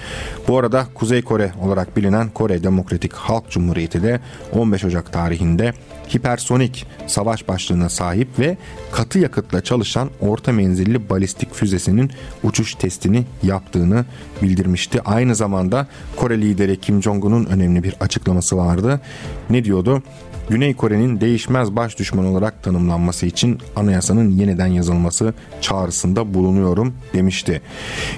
Bu 0.48 0.60
arada 0.60 0.88
Kuzey 0.94 1.22
Kore 1.22 1.52
olarak 1.62 1.98
bilinen 1.98 2.30
Kore 2.30 2.64
Demokratik 2.64 3.14
Halk 3.14 3.50
Cumhuriyeti 3.50 4.04
de 4.04 4.20
15 4.54 4.86
Ocak 4.86 5.14
tarihinde 5.14 5.74
hipersonik 6.16 6.86
savaş 7.08 7.48
başlığına 7.48 7.90
sahip 7.90 8.28
ve 8.40 8.58
katı 8.92 9.20
yakıtla 9.20 9.64
çalışan 9.64 10.10
orta 10.22 10.52
menzilli 10.52 11.10
balistik 11.10 11.54
füzesinin 11.54 12.12
uçuş 12.44 12.76
testini 12.76 13.26
yaptığını 13.44 14.06
bildirmişti. 14.42 15.02
Aynı 15.06 15.36
zamanda 15.36 15.88
Kore 16.16 16.42
lideri 16.42 16.80
Kim 16.80 17.04
Jong-un'un 17.04 17.46
önemli 17.46 17.84
bir 17.84 17.96
açıklaması 18.00 18.58
vardı. 18.58 19.02
Ne 19.50 19.64
diyordu? 19.64 20.04
Güney 20.52 20.74
Kore'nin 20.74 21.22
değişmez 21.22 21.76
baş 21.76 22.00
düşman 22.00 22.26
olarak 22.26 22.64
tanımlanması 22.64 23.26
için 23.26 23.60
anayasanın 23.76 24.30
yeniden 24.30 24.68
yazılması 24.68 25.34
çağrısında 25.62 26.34
bulunuyorum 26.34 26.94
demişti. 27.14 27.62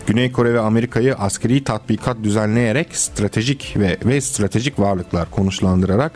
Güney 0.08 0.32
Kore 0.32 0.54
ve 0.54 0.60
Amerika'yı 0.60 1.15
askeri 1.15 1.63
tatbikat 1.63 2.17
düzenleyerek 2.24 2.96
stratejik 2.96 3.76
ve 3.78 3.98
ve 4.06 4.22
stratejik 4.22 4.80
varlıklar 4.80 5.32
konuşlandırarak 5.32 6.12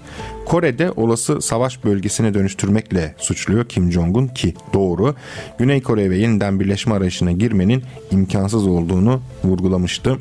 Kore'de 0.45 0.91
olası 0.91 1.41
savaş 1.41 1.83
bölgesine 1.83 2.33
dönüştürmekle 2.33 3.15
suçluyor 3.17 3.65
Kim 3.65 3.91
Jong-un 3.91 4.27
ki 4.27 4.53
doğru. 4.73 5.15
Güney 5.59 5.81
Kore 5.81 6.09
ve 6.09 6.17
yeniden 6.17 6.59
birleşme 6.59 6.95
arayışına 6.95 7.31
girmenin 7.31 7.83
imkansız 8.11 8.67
olduğunu 8.67 9.21
vurgulamıştı. 9.43 10.17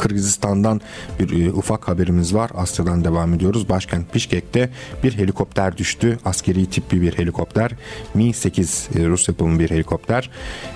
Kırgızistan'dan 0.00 0.80
bir 1.18 1.46
e, 1.46 1.52
ufak 1.52 1.88
haberimiz 1.88 2.34
var. 2.34 2.50
Asya'dan 2.54 3.04
devam 3.04 3.34
ediyoruz. 3.34 3.68
Başkent 3.68 4.14
Bişkek'te 4.14 4.70
bir 5.04 5.18
helikopter 5.18 5.76
düştü. 5.76 6.18
Askeri 6.24 6.66
tipli 6.66 7.02
bir 7.02 7.18
helikopter. 7.18 7.70
Mi-8 8.14 9.00
e, 9.00 9.06
Rus 9.06 9.28
yapımı 9.28 9.58
bir 9.58 9.70
helikopter. 9.70 10.30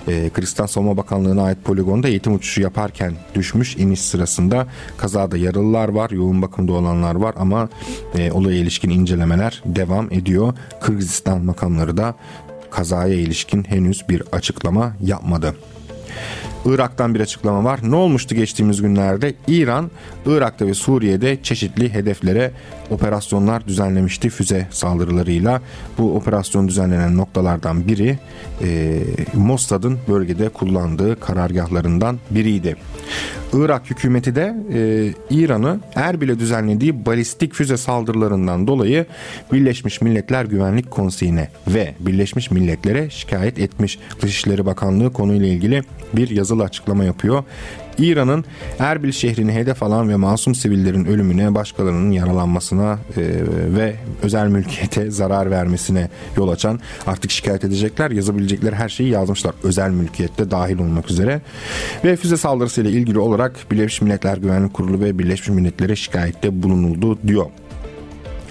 E, 0.08 0.30
Kırgızistan 0.30 0.66
Savunma 0.66 0.96
Bakanlığı'na 0.96 1.42
ait 1.42 1.64
poligonda 1.64 2.08
eğitim 2.08 2.34
uçuşu 2.34 2.60
yaparken 2.60 3.12
düşmüş. 3.34 3.76
iniş 3.76 4.00
sırasında 4.00 4.66
kazada 4.96 5.36
yaralılar 5.36 5.88
var. 5.88 6.10
Yoğun 6.10 6.42
bakımda 6.42 6.72
olanlar 6.72 7.14
var 7.14 7.34
ama 7.38 7.68
e, 8.18 8.32
olaya 8.32 8.58
ilişkin 8.58 8.90
incelemeler 8.90 9.62
devam 9.64 10.12
ediyor. 10.12 10.54
Kırgızistan 10.80 11.44
makamları 11.44 11.96
da 11.96 12.14
kazaya 12.70 13.14
ilişkin 13.14 13.64
henüz 13.64 14.08
bir 14.08 14.22
açıklama 14.32 14.96
yapmadı. 15.00 15.54
Irak'tan 16.64 17.14
bir 17.14 17.20
açıklama 17.20 17.64
var. 17.64 17.80
Ne 17.82 17.96
olmuştu 17.96 18.34
geçtiğimiz 18.34 18.82
günlerde? 18.82 19.34
İran, 19.48 19.90
Irak'ta 20.26 20.66
ve 20.66 20.74
Suriye'de 20.74 21.42
çeşitli 21.42 21.94
hedeflere 21.94 22.50
operasyonlar 22.90 23.66
düzenlemişti 23.66 24.30
füze 24.30 24.66
saldırılarıyla. 24.70 25.62
Bu 25.98 26.16
operasyon 26.16 26.68
düzenlenen 26.68 27.16
noktalardan 27.16 27.88
biri 27.88 28.18
e, 28.62 29.00
Mossad'ın 29.34 29.98
bölgede 30.08 30.48
kullandığı 30.48 31.20
karargahlarından 31.20 32.18
biriydi. 32.30 32.76
Irak 33.52 33.90
hükümeti 33.90 34.34
de 34.34 34.56
e, 34.72 35.12
İran'ı 35.30 35.80
Erbil'e 35.94 36.38
düzenlediği 36.38 37.06
balistik 37.06 37.54
füze 37.54 37.76
saldırılarından 37.76 38.66
dolayı 38.66 39.06
Birleşmiş 39.52 40.00
Milletler 40.00 40.44
Güvenlik 40.44 40.90
Konseyi'ne 40.90 41.48
ve 41.68 41.94
Birleşmiş 42.00 42.50
Milletler'e 42.50 43.10
şikayet 43.10 43.58
etmiş. 43.58 43.98
Dışişleri 44.22 44.66
Bakanlığı 44.66 45.12
konuyla 45.12 45.46
ilgili 45.46 45.82
bir 46.12 46.30
yazılı 46.54 46.64
açıklama 46.64 47.04
yapıyor. 47.04 47.44
İran'ın 47.98 48.44
Erbil 48.78 49.12
şehrini 49.12 49.52
hedef 49.52 49.82
alan 49.82 50.08
ve 50.08 50.16
masum 50.16 50.54
sivillerin 50.54 51.04
ölümüne, 51.04 51.54
başkalarının 51.54 52.10
yaralanmasına 52.10 52.98
e, 53.16 53.22
ve 53.76 53.96
özel 54.22 54.48
mülkiyete 54.48 55.10
zarar 55.20 55.50
vermesine 55.50 56.10
yol 56.36 56.48
açan 56.48 56.80
artık 57.06 57.30
şikayet 57.30 57.64
edecekler, 57.64 58.10
yazabilecekleri 58.10 58.74
her 58.74 58.88
şeyi 58.88 59.10
yazmışlar. 59.10 59.54
Özel 59.62 59.90
mülkiyette 59.90 60.50
dahil 60.50 60.78
olmak 60.78 61.10
üzere. 61.10 61.40
Ve 62.04 62.16
füze 62.16 62.36
saldırısıyla 62.36 62.90
ilgili 62.90 63.18
olarak 63.18 63.56
Birleşmiş 63.70 64.00
Milletler 64.00 64.36
Güvenlik 64.36 64.74
Kurulu 64.74 65.00
ve 65.00 65.18
Birleşmiş 65.18 65.48
Milletler'e 65.48 65.96
şikayette 65.96 66.62
bulunuldu 66.62 67.18
diyor. 67.26 67.46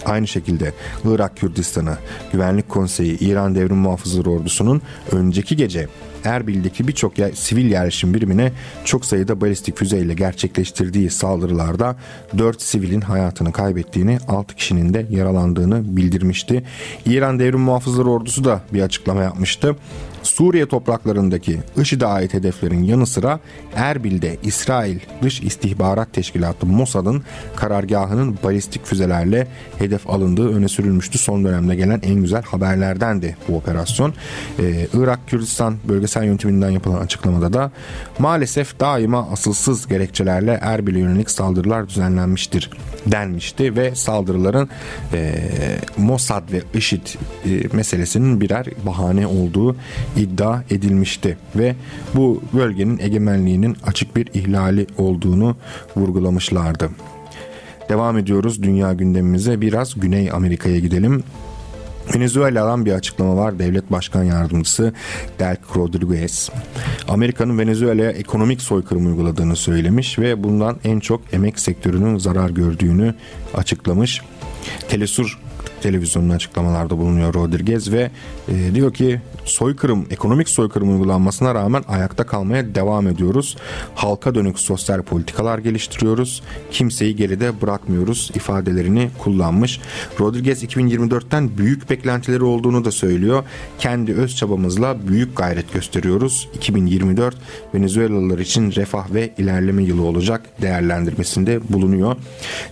Aynı 0.05 0.27
şekilde 0.27 0.73
Irak 1.05 1.37
Kürdistanı 1.37 1.97
Güvenlik 2.31 2.69
Konseyi 2.69 3.19
İran 3.19 3.55
Devrim 3.55 3.77
Muhafızları 3.77 4.29
Ordusu'nun 4.29 4.81
önceki 5.11 5.55
gece 5.55 5.87
Erbil'deki 6.25 6.87
birçok 6.87 7.19
yer, 7.19 7.31
sivil 7.31 7.71
yerleşim 7.71 8.13
birimine 8.13 8.51
çok 8.85 9.05
sayıda 9.05 9.41
balistik 9.41 9.77
füzeyle 9.77 10.13
gerçekleştirdiği 10.13 11.09
saldırılarda 11.09 11.95
4 12.37 12.61
sivilin 12.61 13.01
hayatını 13.01 13.51
kaybettiğini, 13.51 14.17
6 14.27 14.55
kişinin 14.55 14.93
de 14.93 15.05
yaralandığını 15.09 15.97
bildirmişti. 15.97 16.63
İran 17.05 17.39
Devrim 17.39 17.59
Muhafızları 17.59 18.09
Ordusu 18.09 18.43
da 18.43 18.61
bir 18.73 18.81
açıklama 18.81 19.23
yapmıştı. 19.23 19.75
Suriye 20.23 20.65
topraklarındaki 20.65 21.59
IŞİD'e 21.81 22.05
ait 22.05 22.33
hedeflerin 22.33 22.83
yanı 22.83 23.07
sıra 23.07 23.39
Erbil'de 23.75 24.37
İsrail 24.43 24.99
Dış 25.21 25.41
İstihbarat 25.41 26.13
Teşkilatı 26.13 26.65
Mossad'ın 26.65 27.23
karargahının 27.55 28.37
balistik 28.43 28.85
füzelerle 28.85 29.47
hedef 29.79 30.09
alındığı 30.09 30.55
öne 30.55 30.67
sürülmüştü. 30.67 31.17
Son 31.17 31.45
dönemde 31.45 31.75
gelen 31.75 32.01
en 32.03 32.15
güzel 32.15 32.43
haberlerdendi 32.43 33.37
bu 33.47 33.57
operasyon. 33.57 34.13
Ee, 34.59 34.87
Irak 34.93 35.19
Kürdistan 35.27 35.77
bölgesel 35.87 36.23
yönetiminden 36.23 36.69
yapılan 36.69 37.01
açıklamada 37.01 37.53
da 37.53 37.71
maalesef 38.19 38.79
daima 38.79 39.29
asılsız 39.31 39.87
gerekçelerle 39.87 40.59
Erbil'e 40.61 40.99
yönelik 40.99 41.31
saldırılar 41.31 41.89
düzenlenmiştir 41.89 42.69
denmişti 43.05 43.75
ve 43.75 43.95
saldırıların 43.95 44.69
e, 45.13 45.33
Mossad 45.97 46.51
ve 46.51 46.61
IŞİD 46.73 47.07
e, 47.45 47.49
meselesinin 47.73 48.41
birer 48.41 48.65
bahane 48.85 49.27
olduğu 49.27 49.75
iddia 50.17 50.61
edilmişti 50.69 51.37
ve 51.55 51.75
bu 52.15 52.41
bölgenin 52.53 52.99
egemenliğinin 52.99 53.77
açık 53.83 54.15
bir 54.15 54.27
ihlali 54.33 54.87
olduğunu 54.97 55.55
vurgulamışlardı. 55.97 56.89
Devam 57.89 58.17
ediyoruz 58.17 58.63
dünya 58.63 58.93
gündemimize 58.93 59.61
biraz 59.61 59.99
Güney 59.99 60.31
Amerika'ya 60.31 60.79
gidelim. 60.79 61.23
Venezuela'dan 62.15 62.85
bir 62.85 62.91
açıklama 62.91 63.37
var. 63.37 63.59
Devlet 63.59 63.91
Başkan 63.91 64.23
Yardımcısı 64.23 64.93
Delk 65.39 65.77
Rodriguez. 65.77 66.49
Amerika'nın 67.07 67.59
Venezuela'ya 67.59 68.11
ekonomik 68.11 68.61
soykırım 68.61 69.05
uyguladığını 69.05 69.55
söylemiş 69.55 70.19
ve 70.19 70.43
bundan 70.43 70.77
en 70.83 70.99
çok 70.99 71.21
emek 71.33 71.59
sektörünün 71.59 72.17
zarar 72.17 72.49
gördüğünü 72.49 73.15
açıklamış. 73.53 74.21
Telesur 74.89 75.39
televizyonun 75.81 76.29
açıklamalarda 76.29 76.97
bulunuyor 76.97 77.33
Rodriguez 77.33 77.91
ve 77.91 78.11
e, 78.47 78.75
diyor 78.75 78.93
ki 78.93 79.21
soykırım, 79.45 80.05
ekonomik 80.09 80.49
soykırım 80.49 80.91
uygulanmasına 80.91 81.55
rağmen 81.55 81.83
ayakta 81.87 82.25
kalmaya 82.25 82.75
devam 82.75 83.07
ediyoruz. 83.07 83.57
Halka 83.95 84.35
dönük 84.35 84.59
sosyal 84.59 85.01
politikalar 85.01 85.57
geliştiriyoruz. 85.57 86.43
Kimseyi 86.71 87.15
geride 87.15 87.61
bırakmıyoruz 87.61 88.31
ifadelerini 88.35 89.09
kullanmış. 89.19 89.79
Rodriguez 90.19 90.63
2024'ten 90.63 91.57
büyük 91.57 91.89
beklentileri 91.89 92.43
olduğunu 92.43 92.85
da 92.85 92.91
söylüyor. 92.91 93.43
Kendi 93.79 94.13
öz 94.13 94.35
çabamızla 94.35 95.07
büyük 95.07 95.37
gayret 95.37 95.73
gösteriyoruz. 95.73 96.49
2024 96.53 97.35
Venezuelalılar 97.75 98.39
için 98.39 98.71
refah 98.71 99.13
ve 99.13 99.33
ilerleme 99.37 99.83
yılı 99.83 100.01
olacak 100.01 100.41
değerlendirmesinde 100.61 101.59
bulunuyor. 101.69 102.15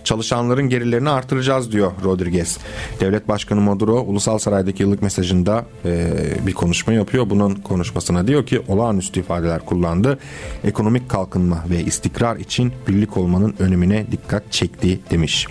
Çalışanların 0.04 0.68
gelirlerini 0.68 1.10
artıracağız 1.10 1.72
diyor 1.72 1.92
Rodriguez. 2.04 2.58
Devlet 3.00 3.28
Başkanı 3.28 3.60
Maduro 3.60 4.00
Ulusal 4.00 4.38
Saray'daki 4.38 4.82
yıllık 4.82 5.02
mesajında 5.02 5.64
e, 5.84 6.12
bir 6.46 6.52
konuşma 6.62 6.92
yapıyor. 6.92 7.30
Bunun 7.30 7.54
konuşmasına 7.54 8.26
diyor 8.26 8.46
ki 8.46 8.60
olağanüstü 8.68 9.20
ifadeler 9.20 9.60
kullandı. 9.66 10.18
Ekonomik 10.64 11.08
kalkınma 11.08 11.64
ve 11.70 11.80
istikrar 11.80 12.36
için 12.36 12.72
birlik 12.88 13.16
olmanın 13.16 13.54
önemine 13.58 14.06
dikkat 14.12 14.52
çekti 14.52 15.00
demiş. 15.10 15.46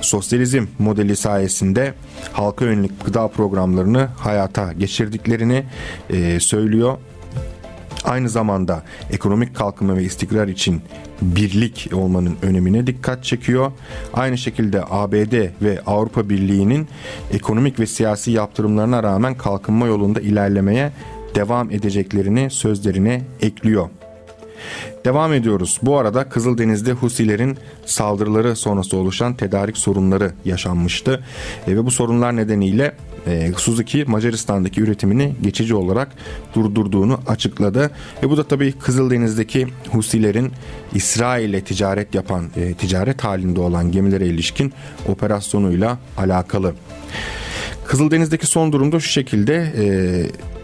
Sosyalizm 0.00 0.66
modeli 0.78 1.16
sayesinde 1.16 1.94
halka 2.32 2.64
yönelik 2.64 3.04
gıda 3.04 3.28
programlarını 3.28 4.08
hayata 4.18 4.72
geçirdiklerini 4.72 5.64
e, 6.10 6.40
söylüyor 6.40 6.98
aynı 8.06 8.28
zamanda 8.28 8.82
ekonomik 9.10 9.56
kalkınma 9.56 9.96
ve 9.96 10.02
istikrar 10.02 10.48
için 10.48 10.82
birlik 11.22 11.90
olmanın 11.92 12.36
önemine 12.42 12.86
dikkat 12.86 13.24
çekiyor. 13.24 13.72
Aynı 14.14 14.38
şekilde 14.38 14.82
ABD 14.90 15.62
ve 15.62 15.80
Avrupa 15.86 16.28
Birliği'nin 16.28 16.88
ekonomik 17.32 17.80
ve 17.80 17.86
siyasi 17.86 18.30
yaptırımlarına 18.30 19.02
rağmen 19.02 19.34
kalkınma 19.34 19.86
yolunda 19.86 20.20
ilerlemeye 20.20 20.92
devam 21.34 21.70
edeceklerini 21.70 22.50
sözlerine 22.50 23.22
ekliyor. 23.40 23.88
Devam 25.04 25.32
ediyoruz. 25.32 25.78
Bu 25.82 25.98
arada 25.98 26.28
Kızıldeniz'de 26.28 26.92
Husilerin 26.92 27.58
saldırıları 27.86 28.56
sonrası 28.56 28.96
oluşan 28.96 29.34
tedarik 29.34 29.78
sorunları 29.78 30.32
yaşanmıştı. 30.44 31.24
E, 31.66 31.76
ve 31.76 31.86
bu 31.86 31.90
sorunlar 31.90 32.36
nedeniyle 32.36 32.92
e, 33.26 33.52
Suzuki 33.56 34.04
Macaristan'daki 34.04 34.80
üretimini 34.80 35.34
geçici 35.42 35.74
olarak 35.74 36.08
durdurduğunu 36.54 37.20
açıkladı. 37.26 37.90
Ve 38.22 38.30
bu 38.30 38.36
da 38.36 38.44
tabii 38.48 38.72
Kızıldeniz'deki 38.72 39.66
Husilerin 39.92 40.52
İsrail'e 40.94 41.60
ticaret 41.60 42.14
yapan, 42.14 42.50
e, 42.56 42.74
ticaret 42.74 43.24
halinde 43.24 43.60
olan 43.60 43.92
gemilere 43.92 44.26
ilişkin 44.26 44.72
operasyonuyla 45.08 45.98
alakalı. 46.16 46.74
Kızıldeniz'deki 47.84 48.46
son 48.46 48.72
durumda 48.72 49.00
şu 49.00 49.08
şekilde 49.08 49.72
e, 49.78 49.84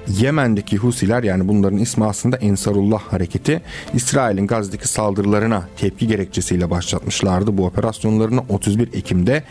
Yemen'deki 0.09 0.77
Husiler 0.77 1.23
yani 1.23 1.49
bunların 1.49 1.79
ismi 1.79 2.05
aslında 2.05 2.37
Ensarullah 2.37 3.01
hareketi 3.01 3.62
İsrail'in 3.95 4.47
Gazze'deki 4.47 4.88
saldırılarına 4.88 5.69
tepki 5.77 6.07
gerekçesiyle 6.07 6.71
başlatmışlardı 6.71 7.59
bu 7.59 7.67
operasyonlarını 7.67 8.41
31 8.49 8.88
Ekim'de 8.93 9.43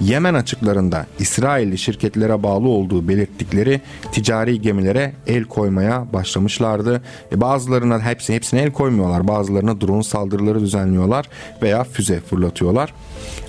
Yemen 0.00 0.34
açıklarında 0.34 1.06
İsrailli 1.18 1.78
şirketlere 1.78 2.42
bağlı 2.42 2.68
olduğu 2.68 3.08
belirttikleri 3.08 3.80
ticari 4.12 4.60
gemilere 4.60 5.12
el 5.26 5.44
koymaya 5.44 6.06
başlamışlardı. 6.12 7.02
E 7.32 7.40
bazılarına 7.40 8.00
hepsi 8.00 8.34
hepsine 8.34 8.60
el 8.62 8.72
koymuyorlar. 8.72 9.28
Bazılarına 9.28 9.80
drone 9.80 10.02
saldırıları 10.02 10.60
düzenliyorlar 10.60 11.28
veya 11.62 11.84
füze 11.84 12.20
fırlatıyorlar. 12.20 12.94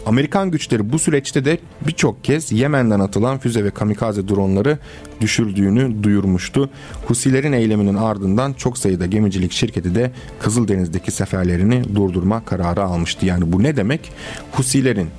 Amerikan 0.06 0.52
güçleri 0.52 0.92
bu 0.92 1.00
süreçte 1.00 1.46
de 1.46 1.58
birçok 1.88 2.24
kez 2.24 2.52
Yemen'den 2.52 3.00
atılan 3.00 3.38
füze 3.38 3.64
ve 3.64 3.70
kamikaze 3.70 4.28
dronları 4.28 4.78
düşürdüğünü 5.22 6.04
duyurmuştu. 6.04 6.70
Husilerin 7.06 7.54
eyleminin 7.54 7.96
ardından 7.96 8.54
çok 8.54 8.78
sayıda 8.78 9.06
gemicilik 9.06 9.52
şirketi 9.52 9.96
de 9.96 10.12
Kızıldeniz'deki 10.40 11.12
seferlerini 11.12 11.96
durdurma 11.96 12.46
kararı 12.46 12.84
almıştı. 12.84 13.26
Yani 13.26 13.52
bu 13.52 13.64
ne 13.64 13.78
demek? 13.78 14.12
Husilerin 14.52 15.10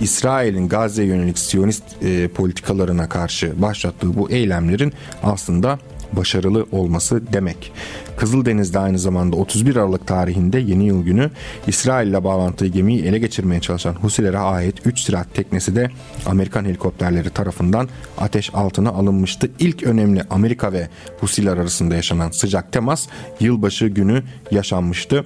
İsrail'in 0.00 0.68
Gazze'ye 0.68 1.08
yönelik 1.08 1.38
Siyonist 1.38 1.84
e, 2.02 2.28
politikalarına 2.28 3.08
karşı 3.08 3.62
başlattığı 3.62 4.16
bu 4.16 4.30
eylemlerin 4.30 4.92
aslında 5.22 5.78
başarılı 6.12 6.66
olması 6.72 7.32
demek. 7.32 7.72
Kızıldeniz'de 8.16 8.78
aynı 8.78 8.98
zamanda 8.98 9.36
31 9.36 9.76
Aralık 9.76 10.06
tarihinde 10.06 10.58
yeni 10.58 10.86
yıl 10.86 11.04
günü 11.04 11.30
İsrail 11.66 12.08
ile 12.08 12.24
bağlantılı 12.24 12.68
gemiyi 12.68 13.04
ele 13.04 13.18
geçirmeye 13.18 13.60
çalışan 13.60 13.94
Husilere 13.94 14.38
ait 14.38 14.86
3 14.86 15.00
silah 15.00 15.24
teknesi 15.24 15.76
de 15.76 15.90
Amerikan 16.26 16.64
helikopterleri 16.64 17.30
tarafından 17.30 17.88
ateş 18.18 18.54
altına 18.54 18.90
alınmıştı. 18.90 19.50
İlk 19.58 19.82
önemli 19.82 20.22
Amerika 20.30 20.72
ve 20.72 20.88
Husiler 21.20 21.56
arasında 21.56 21.94
yaşanan 21.94 22.30
sıcak 22.30 22.72
temas 22.72 23.06
yılbaşı 23.40 23.86
günü 23.86 24.22
yaşanmıştı. 24.50 25.24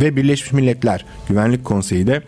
Ve 0.00 0.16
Birleşmiş 0.16 0.52
Milletler 0.52 1.04
Güvenlik 1.28 1.64
Konseyi 1.64 2.06
de 2.06 2.22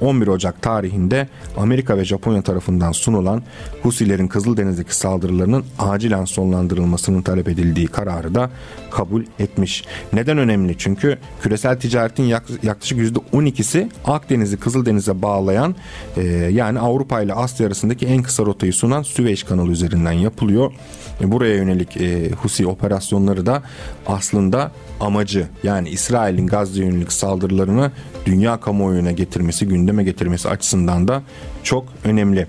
11 0.00 0.26
Ocak 0.26 0.62
tarihinde 0.62 1.28
Amerika 1.56 1.98
ve 1.98 2.04
Japonya 2.04 2.42
tarafından 2.42 2.92
sunulan 2.92 3.42
Husilerin 3.82 4.28
Kızıldeniz'deki 4.28 4.96
saldırılarının 4.96 5.64
acilen 5.78 6.24
sonlandırılmasının 6.24 7.22
talep 7.22 7.48
edildiği 7.48 7.86
kararı 7.86 8.34
da 8.34 8.50
kabul 8.90 9.24
etmiş. 9.38 9.84
Neden 10.12 10.38
önemli? 10.38 10.78
Çünkü 10.78 11.18
küresel 11.42 11.80
ticaretin 11.80 12.24
yaklaşık 12.62 12.98
%12'si 12.98 13.88
Akdeniz'i 14.04 14.56
Kızıldeniz'e 14.56 15.22
bağlayan 15.22 15.74
e, 16.16 16.22
yani 16.52 16.78
Avrupa 16.78 17.20
ile 17.20 17.34
Asya 17.34 17.66
arasındaki 17.66 18.06
en 18.06 18.22
kısa 18.22 18.46
rotayı 18.46 18.72
sunan 18.72 19.02
Süveyş 19.02 19.42
kanalı 19.42 19.70
üzerinden 19.70 20.12
yapılıyor. 20.12 20.72
E, 21.20 21.32
buraya 21.32 21.54
yönelik 21.54 21.96
e, 21.96 22.30
Husi 22.30 22.66
operasyonları 22.66 23.46
da 23.46 23.62
aslında 24.06 24.72
amacı 25.00 25.46
yani 25.62 25.88
İsrail'in 25.88 26.46
Gazze 26.46 26.84
yönelik 26.84 27.12
saldırılarını 27.12 27.90
dünya 28.26 28.60
kamuoyuna 28.60 29.12
getirmesi, 29.12 29.68
gündeme 29.68 30.04
getirmesi 30.04 30.48
açısından 30.48 31.08
da 31.08 31.22
çok 31.62 31.84
önemli. 32.04 32.46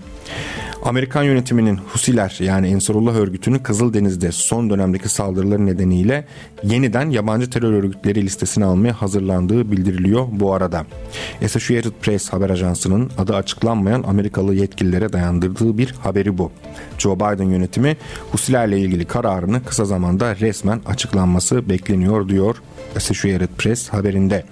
Amerikan 0.87 1.23
yönetiminin 1.23 1.77
Husiler 1.77 2.37
yani 2.39 2.67
Ensarullah 2.67 3.15
örgütünün 3.15 3.59
Kızıldeniz'de 3.59 4.31
son 4.31 4.69
dönemdeki 4.69 5.09
saldırıları 5.09 5.65
nedeniyle 5.65 6.25
yeniden 6.63 7.09
yabancı 7.09 7.49
terör 7.49 7.73
örgütleri 7.73 8.21
listesine 8.21 8.65
almaya 8.65 9.01
hazırlandığı 9.01 9.71
bildiriliyor 9.71 10.27
bu 10.31 10.53
arada. 10.53 10.85
Associated 11.45 11.91
Press 12.01 12.29
haber 12.29 12.49
ajansının 12.49 13.11
adı 13.17 13.35
açıklanmayan 13.35 14.03
Amerikalı 14.03 14.53
yetkililere 14.53 15.13
dayandırdığı 15.13 15.77
bir 15.77 15.91
haberi 15.91 16.37
bu. 16.37 16.51
Joe 16.97 17.15
Biden 17.15 17.49
yönetimi 17.49 17.97
Husilerle 18.31 18.79
ilgili 18.79 19.05
kararını 19.05 19.63
kısa 19.63 19.85
zamanda 19.85 20.35
resmen 20.35 20.81
açıklanması 20.85 21.69
bekleniyor 21.69 22.29
diyor 22.29 22.55
Associated 22.95 23.49
Press 23.57 23.89
haberinde. 23.89 24.43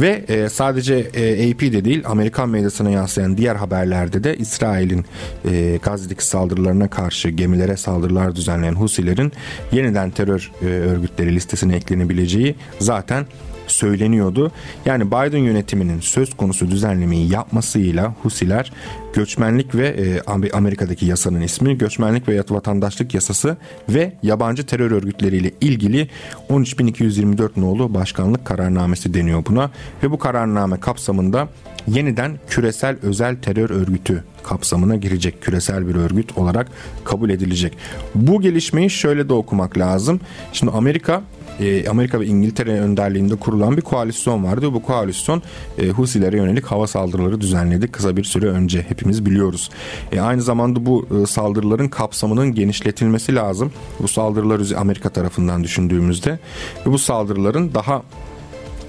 Ve 0.00 0.24
e, 0.28 0.48
sadece 0.48 0.94
e, 0.94 1.50
AP'de 1.50 1.84
değil 1.84 2.02
Amerikan 2.06 2.48
medyasına 2.48 2.90
yansıyan 2.90 3.36
diğer 3.36 3.56
haberlerde 3.56 4.24
de 4.24 4.36
İsrail'in 4.36 5.04
e, 5.46 5.78
Gazze'deki 5.82 6.26
saldırılarına 6.26 6.90
karşı 6.90 7.28
gemilere 7.28 7.76
saldırılar 7.76 8.36
düzenleyen 8.36 8.74
Husilerin 8.74 9.32
yeniden 9.72 10.10
terör 10.10 10.52
e, 10.62 10.66
örgütleri 10.66 11.34
listesine 11.34 11.76
eklenebileceği 11.76 12.54
zaten 12.78 13.26
söyleniyordu. 13.66 14.52
Yani 14.84 15.06
Biden 15.06 15.38
yönetiminin 15.38 16.00
söz 16.00 16.36
konusu 16.36 16.70
düzenlemeyi 16.70 17.32
yapmasıyla 17.32 18.14
Husiler 18.22 18.72
göçmenlik 19.12 19.74
ve 19.74 19.88
e, 19.88 20.20
Amerika'daki 20.52 21.06
yasanın 21.06 21.40
ismi 21.40 21.78
göçmenlik 21.78 22.28
ve 22.28 22.44
vatandaşlık 22.50 23.14
yasası 23.14 23.56
ve 23.88 24.12
yabancı 24.22 24.66
terör 24.66 24.90
örgütleriyle 24.90 25.50
ilgili 25.60 26.08
13.224 26.50 27.50
nolu 27.56 27.94
başkanlık 27.94 28.44
kararnamesi 28.44 29.14
deniyor 29.14 29.46
buna 29.46 29.70
ve 30.02 30.10
bu 30.10 30.18
kararname 30.18 30.80
kapsamında 30.80 31.48
yeniden 31.86 32.38
küresel 32.48 32.96
özel 33.02 33.36
terör 33.36 33.70
örgütü 33.70 34.24
kapsamına 34.42 34.96
girecek 34.96 35.42
küresel 35.42 35.88
bir 35.88 35.94
örgüt 35.94 36.38
olarak 36.38 36.68
kabul 37.04 37.30
edilecek. 37.30 37.78
Bu 38.14 38.40
gelişmeyi 38.40 38.90
şöyle 38.90 39.28
de 39.28 39.32
okumak 39.32 39.78
lazım. 39.78 40.20
Şimdi 40.52 40.72
Amerika 40.72 41.22
e, 41.60 41.88
Amerika 41.88 42.20
ve 42.20 42.26
İngiltere 42.26 42.80
önderliğinde 42.80 43.36
kurulan 43.36 43.76
bir 43.76 43.82
koalisyon 43.82 44.44
vardı. 44.44 44.74
Bu 44.74 44.82
koalisyon 44.82 45.42
e, 45.78 45.88
Husilere 45.88 46.36
yönelik 46.36 46.66
hava 46.66 46.86
saldırıları 46.86 47.40
düzenledi 47.40 47.88
kısa 47.88 48.16
bir 48.16 48.24
süre 48.24 48.46
önce 48.46 48.86
hepimiz 48.88 49.26
biliyoruz. 49.26 49.70
E, 50.12 50.20
aynı 50.20 50.42
zamanda 50.42 50.86
bu 50.86 51.26
saldırıların 51.28 51.88
kapsamının 51.88 52.54
genişletilmesi 52.54 53.34
lazım. 53.34 53.72
Bu 54.00 54.08
saldırılar 54.08 54.76
Amerika 54.76 55.08
tarafından 55.08 55.64
düşündüğümüzde 55.64 56.38
ve 56.86 56.92
bu 56.92 56.98
saldırıların 56.98 57.74
daha 57.74 58.02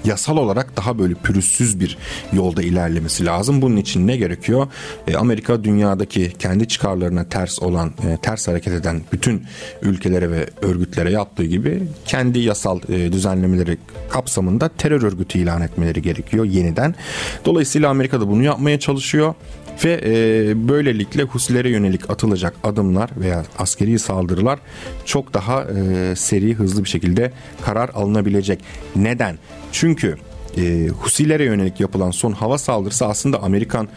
yasal 0.08 0.36
olarak 0.36 0.76
daha 0.76 0.98
böyle 0.98 1.14
pürüzsüz 1.14 1.80
bir 1.80 1.98
yolda 2.32 2.62
ilerlemesi 2.62 3.26
lazım. 3.26 3.62
Bunun 3.62 3.76
için 3.76 4.06
ne 4.06 4.16
gerekiyor? 4.16 4.66
E, 5.06 5.16
Amerika 5.16 5.64
dünyadaki 5.64 6.32
kendi 6.38 6.68
çıkarlarına 6.68 7.24
ters 7.24 7.62
olan, 7.62 7.88
e, 7.88 8.16
ters 8.22 8.48
hareket 8.48 8.72
eden 8.72 9.02
bütün 9.12 9.42
ülkelere 9.82 10.30
ve 10.30 10.48
örgütlere 10.62 11.10
yaptığı 11.10 11.44
gibi 11.44 11.82
kendi 12.06 12.38
yasal 12.38 12.80
e, 12.88 13.12
düzenlemeleri 13.12 13.78
kapsamında 14.10 14.68
terör 14.68 15.02
örgütü 15.02 15.38
ilan 15.38 15.62
etmeleri 15.62 16.02
gerekiyor 16.02 16.44
yeniden. 16.44 16.94
Dolayısıyla 17.44 17.90
Amerika 17.90 18.20
da 18.20 18.28
bunu 18.28 18.42
yapmaya 18.42 18.80
çalışıyor 18.80 19.34
ve 19.84 20.00
e, 20.04 20.68
böylelikle 20.68 21.22
Husilere 21.22 21.70
yönelik 21.70 22.10
atılacak 22.10 22.54
adımlar 22.64 23.10
veya 23.16 23.44
askeri 23.58 23.98
saldırılar 23.98 24.58
çok 25.04 25.34
daha 25.34 25.64
e, 25.64 26.16
seri 26.16 26.54
hızlı 26.54 26.84
bir 26.84 26.88
şekilde 26.88 27.32
karar 27.62 27.88
alınabilecek. 27.88 28.60
Neden? 28.96 29.38
Çünkü 29.72 30.16
e, 30.56 30.88
Husilere 30.88 31.44
yönelik 31.44 31.80
yapılan 31.80 32.10
son 32.10 32.32
hava 32.32 32.58
saldırısı 32.58 33.06
aslında 33.06 33.42
Amerikan 33.42 33.88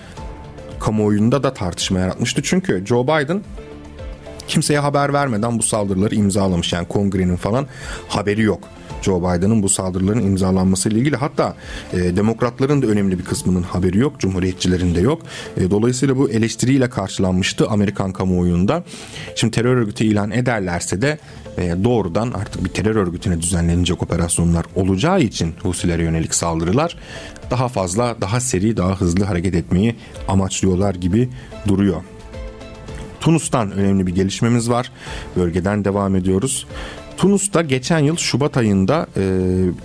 kamuoyunda 0.79 1.43
da 1.43 1.53
tartışma 1.53 1.99
yaratmıştı. 1.99 2.41
Çünkü 2.43 2.83
Joe 2.85 3.03
Biden 3.03 3.41
kimseye 4.47 4.79
haber 4.79 5.13
vermeden 5.13 5.59
bu 5.59 5.63
saldırıları 5.63 6.15
imzalamış. 6.15 6.73
Yani 6.73 6.87
kongrenin 6.87 7.35
falan 7.35 7.67
haberi 8.07 8.41
yok. 8.41 8.59
Joe 9.01 9.19
Biden'ın 9.19 9.63
bu 9.63 9.69
saldırıların 9.69 10.21
imzalanması 10.21 10.89
ile 10.89 10.99
ilgili. 10.99 11.15
Hatta 11.15 11.55
e, 11.93 11.97
demokratların 11.97 12.81
da 12.81 12.87
önemli 12.87 13.19
bir 13.19 13.25
kısmının 13.25 13.63
haberi 13.63 13.97
yok. 13.97 14.19
Cumhuriyetçilerin 14.19 14.95
de 14.95 15.01
yok. 15.01 15.21
E, 15.57 15.71
dolayısıyla 15.71 16.17
bu 16.17 16.29
eleştiriyle 16.29 16.89
karşılanmıştı 16.89 17.67
Amerikan 17.69 18.13
kamuoyunda. 18.13 18.83
Şimdi 19.35 19.51
terör 19.51 19.77
örgütü 19.77 20.03
ilan 20.03 20.31
ederlerse 20.31 21.01
de 21.01 21.17
e, 21.57 21.75
doğrudan 21.83 22.31
artık 22.31 22.63
bir 22.63 22.69
terör 22.69 22.95
örgütüne 22.95 23.41
düzenlenecek 23.41 24.03
operasyonlar 24.03 24.65
olacağı 24.75 25.21
için 25.21 25.53
Husilere 25.63 26.03
yönelik 26.03 26.35
saldırılar 26.35 26.97
daha 27.51 27.67
fazla, 27.67 28.15
daha 28.21 28.39
seri, 28.39 28.77
daha 28.77 29.01
hızlı 29.01 29.23
hareket 29.23 29.55
etmeyi 29.55 29.95
amaçlıyorlar 30.27 30.95
gibi 30.95 31.29
duruyor. 31.67 32.01
Tunus'tan 33.21 33.71
önemli 33.71 34.07
bir 34.07 34.15
gelişmemiz 34.15 34.69
var. 34.69 34.91
Bölgeden 35.35 35.85
devam 35.85 36.15
ediyoruz. 36.15 36.67
Tunus'ta 37.21 37.61
geçen 37.61 37.99
yıl 37.99 38.17
Şubat 38.17 38.57
ayında 38.57 39.07
e, 39.17 39.23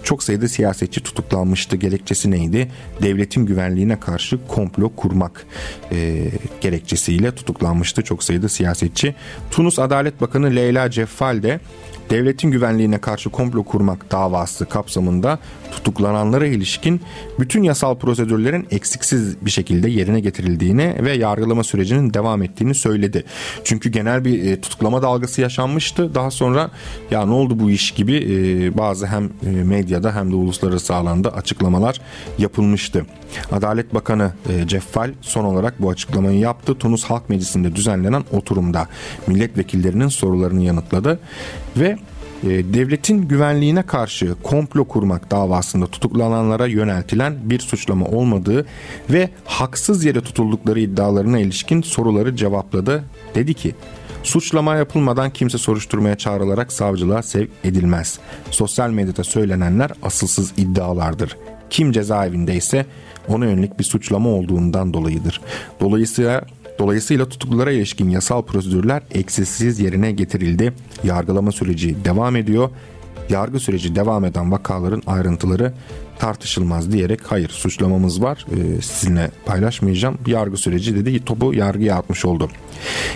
çok 0.02 0.22
sayıda 0.22 0.48
siyasetçi 0.48 1.00
tutuklanmıştı. 1.00 1.76
Gerekçesi 1.76 2.30
neydi? 2.30 2.70
Devletin 3.02 3.46
güvenliğine 3.46 4.00
karşı 4.00 4.46
komplo 4.48 4.88
kurmak 4.88 5.46
e, 5.92 6.30
gerekçesiyle 6.60 7.34
tutuklanmıştı 7.34 8.02
çok 8.02 8.22
sayıda 8.22 8.48
siyasetçi. 8.48 9.14
Tunus 9.50 9.78
Adalet 9.78 10.20
Bakanı 10.20 10.56
Leyla 10.56 10.90
Ceffal 10.90 11.42
de 11.42 11.60
devletin 12.10 12.50
güvenliğine 12.50 12.98
karşı 12.98 13.30
komplo 13.30 13.64
kurmak 13.64 14.12
davası 14.12 14.66
kapsamında 14.66 15.38
tutuklananlara 15.72 16.46
ilişkin 16.46 17.00
bütün 17.38 17.62
yasal 17.62 17.94
prosedürlerin 17.94 18.66
eksiksiz 18.70 19.46
bir 19.46 19.50
şekilde 19.50 19.90
yerine 19.90 20.20
getirildiğini 20.20 20.96
ve 21.00 21.12
yargılama 21.12 21.64
sürecinin 21.64 22.14
devam 22.14 22.42
ettiğini 22.42 22.74
söyledi. 22.74 23.24
Çünkü 23.64 23.88
genel 23.88 24.24
bir 24.24 24.44
e, 24.44 24.60
tutuklama 24.60 25.02
dalgası 25.02 25.40
yaşanmıştı. 25.40 26.14
Daha 26.14 26.30
sonra 26.30 26.70
ya 27.10 27.25
ne 27.26 27.32
oldu 27.32 27.58
bu 27.58 27.70
iş 27.70 27.90
gibi 27.90 28.16
e, 28.16 28.78
bazı 28.78 29.06
hem 29.06 29.24
e, 29.24 29.50
medyada 29.50 30.14
hem 30.14 30.30
de 30.30 30.34
uluslararası 30.34 30.94
alanda 30.94 31.34
açıklamalar 31.34 32.00
yapılmıştı. 32.38 33.06
Adalet 33.52 33.94
Bakanı 33.94 34.32
Ceffal 34.66 35.10
son 35.20 35.44
olarak 35.44 35.82
bu 35.82 35.90
açıklamayı 35.90 36.38
yaptı. 36.38 36.74
Tunus 36.74 37.04
Halk 37.04 37.30
Meclisi'nde 37.30 37.76
düzenlenen 37.76 38.24
oturumda 38.32 38.88
milletvekillerinin 39.26 40.08
sorularını 40.08 40.62
yanıtladı 40.62 41.20
ve 41.76 41.98
e, 42.42 42.48
devletin 42.48 43.28
güvenliğine 43.28 43.82
karşı 43.82 44.34
komplo 44.42 44.84
kurmak 44.84 45.30
davasında 45.30 45.86
tutuklananlara 45.86 46.66
yöneltilen 46.66 47.36
bir 47.42 47.58
suçlama 47.58 48.06
olmadığı 48.06 48.66
ve 49.10 49.30
haksız 49.44 50.04
yere 50.04 50.20
tutuldukları 50.20 50.80
iddialarına 50.80 51.38
ilişkin 51.38 51.82
soruları 51.82 52.36
cevapladı. 52.36 53.04
Dedi 53.34 53.54
ki 53.54 53.74
Suçlama 54.26 54.76
yapılmadan 54.76 55.30
kimse 55.30 55.58
soruşturmaya 55.58 56.18
çağrılarak 56.18 56.72
savcılığa 56.72 57.22
sevk 57.22 57.50
edilmez. 57.64 58.18
Sosyal 58.50 58.90
medyada 58.90 59.24
söylenenler 59.24 59.90
asılsız 60.02 60.52
iddialardır. 60.56 61.36
Kim 61.70 61.92
cezaevinde 61.92 62.54
ise 62.54 62.86
ona 63.28 63.44
yönelik 63.44 63.78
bir 63.78 63.84
suçlama 63.84 64.28
olduğundan 64.28 64.94
dolayıdır. 64.94 65.40
Dolayısıyla 65.80 66.42
Dolayısıyla 66.78 67.28
tutuklulara 67.28 67.72
ilişkin 67.72 68.08
yasal 68.08 68.42
prosedürler 68.42 69.02
eksiksiz 69.14 69.80
yerine 69.80 70.12
getirildi. 70.12 70.72
Yargılama 71.04 71.52
süreci 71.52 72.04
devam 72.04 72.36
ediyor. 72.36 72.70
Yargı 73.28 73.60
süreci 73.60 73.94
devam 73.96 74.24
eden 74.24 74.52
vakaların 74.52 75.02
ayrıntıları 75.06 75.72
tartışılmaz 76.18 76.92
diyerek 76.92 77.20
hayır 77.26 77.48
suçlamamız 77.48 78.22
var 78.22 78.46
e, 78.52 78.82
sizinle 78.82 79.30
paylaşmayacağım. 79.46 80.18
Yargı 80.26 80.56
süreci 80.56 80.96
dedi 80.96 81.24
topu 81.24 81.54
yargıya 81.54 81.96
atmış 81.96 82.24
oldu. 82.24 82.50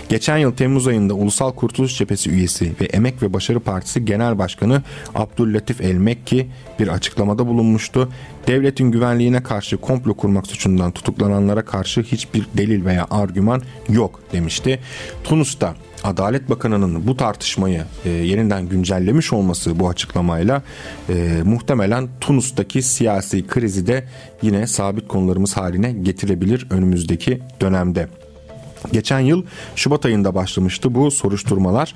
Geçen 0.09 0.37
yıl 0.37 0.51
Temmuz 0.51 0.87
ayında 0.87 1.13
Ulusal 1.13 1.51
Kurtuluş 1.51 1.97
Cephesi 1.97 2.29
üyesi 2.29 2.71
ve 2.81 2.85
Emek 2.85 3.23
ve 3.23 3.33
Başarı 3.33 3.59
Partisi 3.59 4.05
Genel 4.05 4.37
Başkanı 4.37 4.83
Abdüllatif 5.15 5.81
El 5.81 5.95
Mekki 5.95 6.47
bir 6.79 6.87
açıklamada 6.87 7.47
bulunmuştu. 7.47 8.09
Devletin 8.47 8.91
güvenliğine 8.91 9.43
karşı 9.43 9.77
komplo 9.77 10.13
kurmak 10.13 10.47
suçundan 10.47 10.91
tutuklananlara 10.91 11.65
karşı 11.65 12.01
hiçbir 12.01 12.45
delil 12.57 12.85
veya 12.85 13.07
argüman 13.11 13.61
yok 13.89 14.19
demişti. 14.33 14.79
Tunus'ta 15.23 15.75
Adalet 16.03 16.49
Bakanı'nın 16.49 17.07
bu 17.07 17.17
tartışmayı 17.17 17.83
e, 18.05 18.09
yeniden 18.09 18.69
güncellemiş 18.69 19.33
olması 19.33 19.79
bu 19.79 19.89
açıklamayla 19.89 20.61
e, 21.09 21.41
muhtemelen 21.43 22.09
Tunus'taki 22.21 22.81
siyasi 22.91 23.47
krizi 23.47 23.87
de 23.87 24.03
yine 24.41 24.67
sabit 24.67 25.07
konularımız 25.07 25.57
haline 25.57 25.91
getirebilir 25.91 26.67
önümüzdeki 26.69 27.39
dönemde. 27.61 28.07
Geçen 28.91 29.19
yıl 29.19 29.43
Şubat 29.75 30.05
ayında 30.05 30.35
başlamıştı 30.35 30.95
bu 30.95 31.11
soruşturmalar 31.11 31.95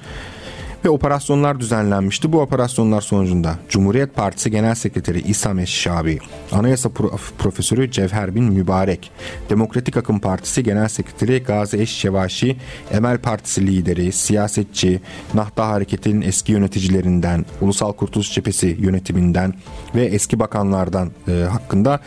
ve 0.86 0.90
operasyonlar 0.90 1.60
düzenlenmişti. 1.60 2.32
Bu 2.32 2.42
operasyonlar 2.42 3.02
sonucunda 3.02 3.56
Cumhuriyet 3.70 4.16
Partisi 4.16 4.52
Genel 4.52 4.76
Sekreteri 4.76 5.22
İsam 5.22 5.60
Eşşabi, 5.60 6.20
Anayasa 6.52 6.90
Profesörü 7.38 7.92
Cevher 7.92 8.36
Bin 8.36 8.44
Mübarek, 8.44 9.12
Demokratik 9.50 9.98
Akım 9.98 10.20
Partisi 10.20 10.64
Genel 10.64 10.88
Sekreteri 10.88 11.44
Gazi 11.44 11.78
Eşşevaşi, 11.78 12.58
Emel 12.92 13.18
Partisi 13.18 13.68
lideri, 13.68 14.12
siyasetçi, 14.12 15.02
Nahda 15.34 15.68
Hareketi'nin 15.68 16.22
eski 16.22 16.52
yöneticilerinden, 16.52 17.46
Ulusal 17.62 17.94
Kurtuluş 17.94 18.34
Cephesi 18.34 18.78
yönetiminden 18.80 19.54
ve 19.96 20.06
eski 20.06 20.40
bakanlardan 20.40 21.12
e, 21.28 21.32
hakkında 21.32 22.00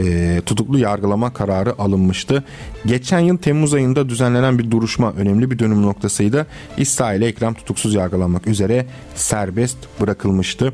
e, 0.00 0.40
tutuklu 0.46 0.78
yargılama 0.78 1.32
kararı 1.32 1.78
alınmıştı. 1.78 2.44
Geçen 2.86 3.20
yıl 3.20 3.36
Temmuz 3.36 3.74
ayında 3.74 4.08
düzenlenen 4.08 4.58
bir 4.58 4.70
duruşma 4.70 5.12
önemli 5.12 5.50
bir 5.50 5.58
dönüm 5.58 5.82
noktasıydı. 5.82 6.46
İsrail 6.76 7.22
Ekrem 7.22 7.54
tutuksuz 7.54 7.94
yargılanmak 8.24 8.46
üzere 8.46 8.86
serbest 9.14 9.76
bırakılmıştı. 10.00 10.72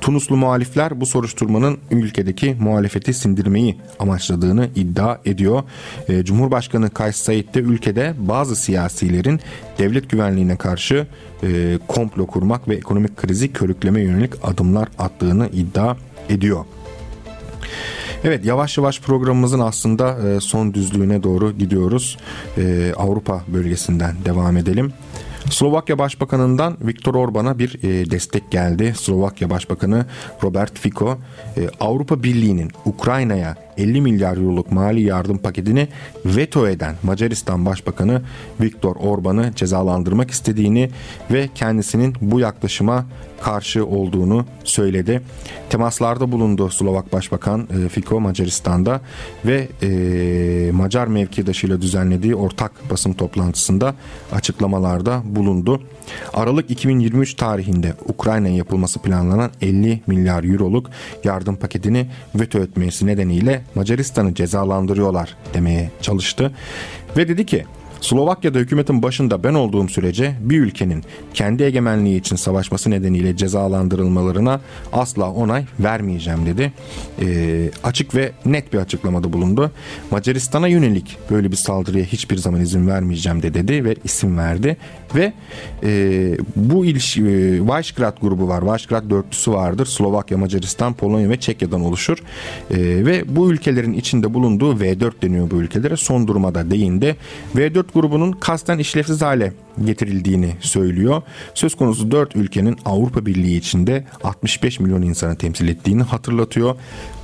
Tunuslu 0.00 0.36
muhalifler 0.36 1.00
bu 1.00 1.06
soruşturmanın 1.06 1.78
ülkedeki 1.90 2.56
muhalefeti 2.60 3.14
sindirmeyi 3.14 3.76
amaçladığını 3.98 4.68
iddia 4.76 5.18
ediyor. 5.24 5.62
E, 6.08 6.24
Cumhurbaşkanı 6.24 6.90
Kays 6.90 7.16
Said 7.16 7.54
de 7.54 7.60
ülkede 7.60 8.14
bazı 8.18 8.56
siyasilerin 8.56 9.40
devlet 9.78 10.10
güvenliğine 10.10 10.56
karşı 10.56 11.06
e, 11.42 11.78
komplo 11.88 12.26
kurmak 12.26 12.68
ve 12.68 12.76
ekonomik 12.76 13.16
krizi 13.16 13.52
körükleme 13.52 14.00
yönelik 14.00 14.32
adımlar 14.42 14.88
attığını 14.98 15.48
iddia 15.52 15.96
ediyor. 16.28 16.64
Evet 18.24 18.44
yavaş 18.44 18.78
yavaş 18.78 19.00
programımızın 19.00 19.60
aslında 19.60 20.18
e, 20.28 20.40
son 20.40 20.74
düzlüğüne 20.74 21.22
doğru 21.22 21.52
gidiyoruz. 21.52 22.16
E, 22.58 22.92
Avrupa 22.96 23.44
bölgesinden 23.48 24.14
devam 24.24 24.56
edelim. 24.56 24.92
Slovakya 25.50 25.98
Başbakanı'ndan 25.98 26.76
Viktor 26.80 27.14
Orban'a 27.14 27.58
bir 27.58 27.82
e, 27.82 28.10
destek 28.10 28.50
geldi. 28.50 28.94
Slovakya 28.96 29.50
Başbakanı 29.50 30.06
Robert 30.42 30.78
Fico 30.78 31.18
Avrupa 31.80 32.22
Birliği'nin 32.22 32.70
Ukrayna'ya 32.84 33.56
50 33.80 34.00
milyar 34.00 34.36
euroluk 34.36 34.72
mali 34.72 35.02
yardım 35.02 35.38
paketini 35.38 35.88
veto 36.24 36.68
eden 36.68 36.94
Macaristan 37.02 37.66
Başbakanı 37.66 38.22
Viktor 38.60 38.96
Orban'ı 38.96 39.52
cezalandırmak 39.56 40.30
istediğini 40.30 40.90
ve 41.30 41.48
kendisinin 41.54 42.14
bu 42.20 42.40
yaklaşıma 42.40 43.06
karşı 43.40 43.86
olduğunu 43.86 44.46
söyledi. 44.64 45.22
Temaslarda 45.70 46.32
bulundu 46.32 46.70
Slovak 46.70 47.12
Başbakan 47.12 47.68
e, 47.84 47.88
Fico 47.88 48.20
Macaristan'da 48.20 49.00
ve 49.44 49.68
e, 49.82 50.70
Macar 50.72 51.06
mevkidaşıyla 51.06 51.82
düzenlediği 51.82 52.34
ortak 52.34 52.90
basın 52.90 53.12
toplantısında 53.12 53.94
açıklamalarda 54.32 55.22
bulundu. 55.24 55.82
Aralık 56.34 56.70
2023 56.70 57.34
tarihinde 57.34 57.94
Ukrayna'ya 58.08 58.54
yapılması 58.54 58.98
planlanan 58.98 59.50
50 59.62 60.00
milyar 60.06 60.44
euroluk 60.44 60.90
yardım 61.24 61.56
paketini 61.56 62.06
veto 62.34 62.58
etmesi 62.58 63.06
nedeniyle 63.06 63.62
Macaristan'ı 63.74 64.34
cezalandırıyorlar 64.34 65.36
demeye 65.54 65.90
çalıştı. 66.02 66.52
Ve 67.16 67.28
dedi 67.28 67.46
ki 67.46 67.64
Slovakya'da 68.00 68.58
hükümetin 68.58 69.02
başında 69.02 69.44
ben 69.44 69.54
olduğum 69.54 69.88
sürece 69.88 70.34
bir 70.40 70.60
ülkenin 70.60 71.04
kendi 71.34 71.62
egemenliği 71.62 72.20
için 72.20 72.36
savaşması 72.36 72.90
nedeniyle 72.90 73.36
cezalandırılmalarına 73.36 74.60
asla 74.92 75.32
onay 75.32 75.64
vermeyeceğim 75.80 76.46
dedi. 76.46 76.72
E, 77.22 77.70
açık 77.84 78.14
ve 78.14 78.32
net 78.44 78.72
bir 78.72 78.78
açıklamada 78.78 79.32
bulundu. 79.32 79.70
Macaristan'a 80.10 80.68
yönelik 80.68 81.16
böyle 81.30 81.50
bir 81.50 81.56
saldırıya 81.56 82.04
hiçbir 82.04 82.36
zaman 82.36 82.60
izin 82.60 82.88
vermeyeceğim 82.88 83.42
de 83.42 83.54
dedi 83.54 83.84
ve 83.84 83.96
isim 84.04 84.38
verdi. 84.38 84.76
Ve 85.14 85.32
e, 85.82 86.38
bu 86.56 86.86
ilişki 86.86 87.20
e, 87.20 87.26
Visegrad 87.60 88.20
grubu 88.20 88.48
var. 88.48 88.74
Visegrad 88.74 89.10
dörtlüsü 89.10 89.52
vardır. 89.52 89.86
Slovakya, 89.86 90.38
Macaristan, 90.38 90.94
Polonya 90.94 91.28
ve 91.28 91.40
Çekya'dan 91.40 91.80
oluşur. 91.80 92.18
E, 92.70 92.76
ve 92.78 93.36
bu 93.36 93.52
ülkelerin 93.52 93.92
içinde 93.92 94.34
bulunduğu 94.34 94.72
V4 94.74 95.12
deniyor 95.22 95.50
bu 95.50 95.56
ülkelere. 95.56 95.96
Son 95.96 96.28
duruma 96.28 96.54
da 96.54 96.70
değindi. 96.70 97.16
V4 97.56 97.84
grubunun 97.90 98.32
kasten 98.32 98.78
işlevsiz 98.78 99.22
hale 99.22 99.52
getirildiğini 99.84 100.56
söylüyor. 100.60 101.22
Söz 101.54 101.74
konusu 101.74 102.10
4 102.10 102.36
ülkenin 102.36 102.78
Avrupa 102.84 103.26
Birliği 103.26 103.56
içinde 103.56 104.04
65 104.24 104.80
milyon 104.80 105.02
insanı 105.02 105.36
temsil 105.36 105.68
ettiğini 105.68 106.02
hatırlatıyor. 106.02 106.76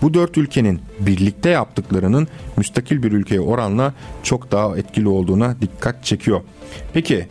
Bu 0.03 0.15
4 0.15 0.39
ülkenin 0.39 0.81
birlikte 1.01 1.51
yaptıklarının 1.51 2.29
müstakil 2.57 3.03
bir 3.03 3.13
ülkeye 3.13 3.41
oranla 3.41 3.95
çok 4.23 4.53
daha 4.53 4.77
etkili 4.77 5.09
olduğuna 5.09 5.57
dikkat 5.61 6.05
çekiyor. 6.05 6.41
Peki 6.93 7.27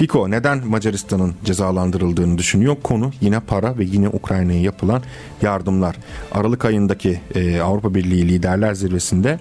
Fiko 0.00 0.30
neden 0.30 0.66
Macaristan'ın 0.66 1.34
cezalandırıldığını 1.44 2.38
düşünüyor? 2.38 2.76
Konu 2.82 3.10
yine 3.20 3.40
para 3.40 3.78
ve 3.78 3.84
yine 3.84 4.08
Ukrayna'ya 4.08 4.60
yapılan 4.60 5.02
yardımlar. 5.42 5.96
Aralık 6.32 6.64
ayındaki 6.64 7.20
e, 7.34 7.60
Avrupa 7.60 7.94
Birliği 7.94 8.28
Liderler 8.28 8.74
Zirvesi'nde 8.74 9.38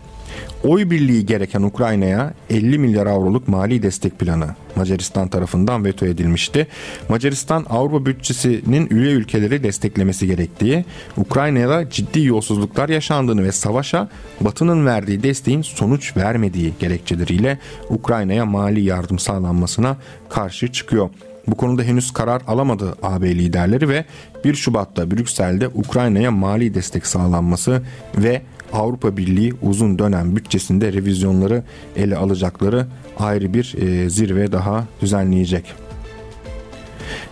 oy 0.64 0.90
birliği 0.90 1.26
gereken 1.26 1.62
Ukrayna'ya 1.62 2.34
50 2.50 2.80
milyar 2.80 3.08
avroluk 3.08 3.48
mali 3.48 3.84
destek 3.84 4.20
planı 4.20 4.48
Macaristan 4.76 5.28
tarafından 5.28 5.86
veto 5.86 6.06
edilmişti. 6.06 6.68
Macaristan 7.10 7.66
Avrupa 7.70 8.06
bütçesinin 8.06 8.88
üye 8.92 9.12
ülkeleri 9.12 9.64
desteklemesi 9.64 10.28
gerektiği, 10.28 10.86
Ukrayna'da 11.18 11.90
ciddi 11.90 12.26
yolsuzluklar 12.26 12.90
yaşandığını 12.90 13.44
ve 13.44 13.52
savaşa 13.52 14.10
Batı'nın 14.42 14.86
verdiği 14.86 15.24
desteğin 15.24 15.62
sonuç 15.62 16.18
vermediği 16.18 16.74
gerekçeleriyle 16.80 17.60
Ukrayna'ya 17.90 18.46
mali 18.46 18.82
yardım 18.82 19.20
sağlanmasına 19.20 19.98
karşı 20.30 20.72
çıkıyor. 20.72 21.10
Bu 21.48 21.58
konuda 21.58 21.84
henüz 21.84 22.12
karar 22.12 22.42
alamadı 22.48 22.96
AB 23.04 23.36
liderleri 23.36 23.90
ve 23.90 24.06
1 24.44 24.56
Şubat'ta 24.56 25.12
Brüksel'de 25.12 25.68
Ukrayna'ya 25.68 26.32
mali 26.32 26.74
destek 26.74 27.08
sağlanması 27.08 27.82
ve 28.18 28.42
Avrupa 28.74 29.18
Birliği 29.18 29.54
uzun 29.62 30.00
dönem 30.00 30.36
bütçesinde 30.36 30.94
revizyonları 30.94 31.64
ele 31.96 32.16
alacakları 32.18 32.88
ayrı 33.20 33.54
bir 33.54 33.76
e, 33.82 34.10
zirve 34.10 34.52
daha 34.52 34.86
düzenleyecek. 35.02 35.74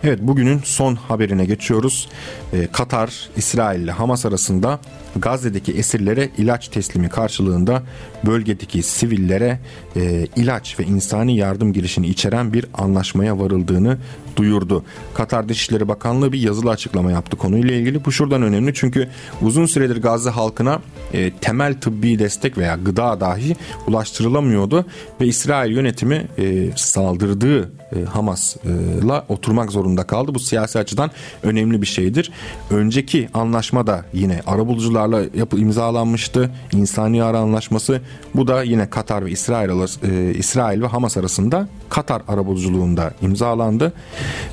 Evet 0.04 0.20
bugünün 0.22 0.62
son 0.64 0.96
haberine 0.96 1.46
geçiyoruz. 1.46 2.10
Ee, 2.54 2.68
Katar, 2.72 3.30
İsrail 3.38 3.82
ile 3.82 3.92
Hamas 3.92 4.26
arasında 4.26 4.80
Gazze'deki 5.16 5.72
esirlere 5.74 6.30
ilaç 6.38 6.68
teslimi 6.68 7.10
karşılığında 7.10 7.84
bölgedeki 8.26 8.84
sivillere 8.84 9.60
e, 9.96 10.28
ilaç 10.36 10.80
ve 10.80 10.84
insani 10.84 11.36
yardım 11.36 11.74
girişini 11.74 12.08
içeren 12.08 12.54
bir 12.54 12.66
anlaşmaya 12.74 13.40
varıldığını 13.40 13.98
duyurdu. 14.38 14.84
Katar 15.14 15.50
Dışişleri 15.50 15.88
Bakanlığı 15.88 16.32
bir 16.32 16.40
yazılı 16.40 16.70
açıklama 16.70 17.12
yaptı 17.12 17.38
konuyla 17.38 17.76
ilgili. 17.76 18.06
Bu 18.06 18.12
şuradan 18.12 18.42
önemli 18.42 18.74
çünkü 18.74 19.10
uzun 19.42 19.66
süredir 19.66 20.02
Gazze 20.02 20.30
halkına 20.30 20.80
e, 21.14 21.32
temel 21.32 21.74
tıbbi 21.82 22.20
destek 22.20 22.58
veya 22.58 22.76
gıda 22.76 23.20
dahi 23.20 23.56
ulaştırılamıyordu 23.88 24.86
ve 25.22 25.26
İsrail 25.26 25.72
yönetimi 25.72 26.28
e, 26.38 26.70
saldırdığı 26.76 27.72
e, 27.96 28.06
Hamas'la 28.06 29.26
oturmak 29.30 29.72
zorunda 29.72 30.08
kaldı. 30.08 30.36
Bu 30.36 30.40
siyasi 30.40 30.80
açıdan 30.80 31.12
önemli 31.44 31.82
bir 31.82 31.88
şeydir. 31.88 32.32
Önceki 32.72 33.30
anlaşma 33.34 33.88
da 33.88 34.06
yine 34.14 34.42
arabulucularla 34.48 35.22
yapı 35.36 35.58
imzalanmıştı. 35.58 36.52
İnsani 36.74 37.24
ara 37.24 37.40
anlaşması. 37.40 38.02
Bu 38.36 38.48
da 38.48 38.64
yine 38.64 38.90
Katar 38.90 39.26
ve 39.26 39.32
İsrail, 39.32 39.70
e, 39.70 40.34
İsrail 40.34 40.82
ve 40.82 40.88
Hamas 40.88 41.18
arasında 41.18 41.68
Katar 41.90 42.22
arabuluculuğunda 42.28 43.14
imzalandı. 43.22 43.94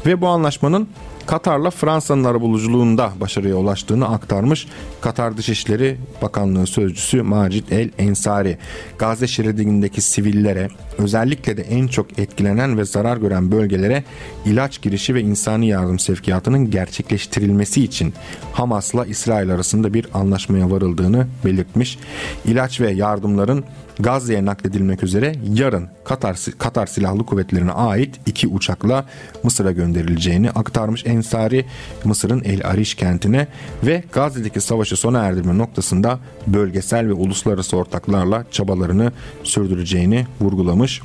Ve 0.06 0.20
bu 0.20 0.28
anlaşmanın 0.28 0.88
Katar'la 1.26 1.70
Fransa'nın 1.70 2.24
arabuluculuğunda 2.24 3.12
başarıya 3.20 3.56
ulaştığını 3.56 4.08
aktarmış 4.08 4.66
Katar 5.00 5.36
Dışişleri 5.36 5.96
Bakanlığı 6.22 6.66
Sözcüsü 6.66 7.22
Macit 7.22 7.72
El 7.72 7.90
Ensari. 7.98 8.58
Gazze 8.98 9.26
şeridindeki 9.26 10.00
sivillere 10.00 10.68
özellikle 10.98 11.56
de 11.56 11.62
en 11.62 11.86
çok 11.86 12.18
etkilenen 12.18 12.78
ve 12.78 12.84
zarar 12.84 13.16
gören 13.16 13.52
bölgelere 13.52 14.04
ilaç 14.44 14.82
girişi 14.82 15.14
ve 15.14 15.20
insani 15.20 15.68
yardım 15.68 15.98
sevkiyatının 15.98 16.70
gerçekleştirilmesi 16.70 17.84
için 17.84 18.14
Hamas'la 18.52 19.06
İsrail 19.06 19.50
arasında 19.50 19.94
bir 19.94 20.06
anlaşmaya 20.14 20.70
varıldığını 20.70 21.26
belirtmiş. 21.44 21.98
İlaç 22.44 22.80
ve 22.80 22.90
yardımların 22.90 23.64
Gazze'ye 23.98 24.44
nakledilmek 24.44 25.02
üzere 25.02 25.34
yarın 25.54 25.88
Katar, 26.04 26.38
Katar 26.58 26.86
Silahlı 26.86 27.26
Kuvvetleri'ne 27.26 27.72
ait 27.72 28.20
iki 28.26 28.48
uçakla 28.48 29.04
Mısır'a 29.42 29.72
gönderileceğini 29.72 30.50
aktarmış 30.50 31.06
Ensari 31.06 31.66
Mısır'ın 32.04 32.42
El 32.44 32.66
Ariş 32.66 32.94
kentine 32.94 33.46
ve 33.82 34.04
Gazze'deki 34.12 34.60
savaşı 34.60 34.96
sona 34.96 35.18
erdirme 35.18 35.58
noktasında 35.58 36.18
bölgesel 36.46 37.08
ve 37.08 37.12
uluslararası 37.12 37.76
ortaklarla 37.76 38.44
çabalarını 38.50 39.12
sürdüreceğini 39.42 40.26
vurgulamış. 40.40 41.02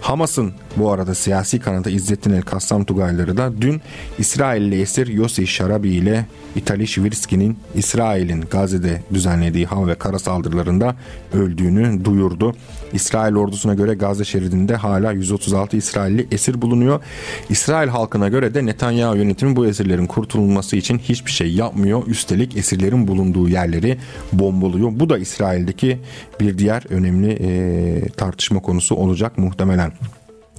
Hamas'ın 0.00 0.52
bu 0.76 0.92
arada 0.92 1.14
siyasi 1.14 1.60
kanadı 1.60 1.90
İzzettin 1.90 2.32
El 2.32 2.42
Kassam 2.42 2.84
Tugayları 2.84 3.36
da 3.36 3.52
dün 3.60 3.82
İsrailli 4.18 4.80
esir 4.80 5.06
Yossi 5.06 5.46
Şarabi 5.46 5.88
ile 5.88 6.26
İtali 6.56 6.86
Şivirski'nin 6.86 7.58
İsrail'in 7.74 8.40
Gazze'de 8.40 9.02
düzenlediği 9.14 9.66
hava 9.66 9.86
ve 9.86 9.94
kara 9.94 10.18
saldırılarında 10.18 10.96
öldüğünü 11.32 12.04
duyurdu. 12.04 12.54
İsrail 12.92 13.36
ordusuna 13.36 13.74
göre 13.74 13.94
Gazze 13.94 14.24
şeridinde 14.24 14.76
hala 14.76 15.12
136 15.12 15.76
İsrailli 15.76 16.26
esir 16.30 16.62
bulunuyor. 16.62 17.00
İsrail 17.48 17.88
halkına 17.88 18.28
göre 18.28 18.54
de 18.54 18.66
Netanyahu 18.66 19.16
yönetimi 19.16 19.56
bu 19.56 19.66
esirlerin 19.66 20.06
kurtulması 20.06 20.76
için 20.76 20.98
hiçbir 20.98 21.30
şey 21.30 21.52
yapmıyor. 21.52 22.06
Üstelik 22.06 22.56
esirlerin 22.56 23.08
bulunduğu 23.08 23.48
yerleri 23.48 23.98
bombalıyor. 24.32 24.90
Bu 24.92 25.08
da 25.08 25.18
İsrail'deki 25.18 25.98
bir 26.40 26.58
diğer 26.58 26.84
önemli 26.90 27.38
e, 27.40 28.08
tartışma 28.08 28.60
konusu 28.60 28.94
olacak 28.94 29.38
muhtemelen. 29.54 29.92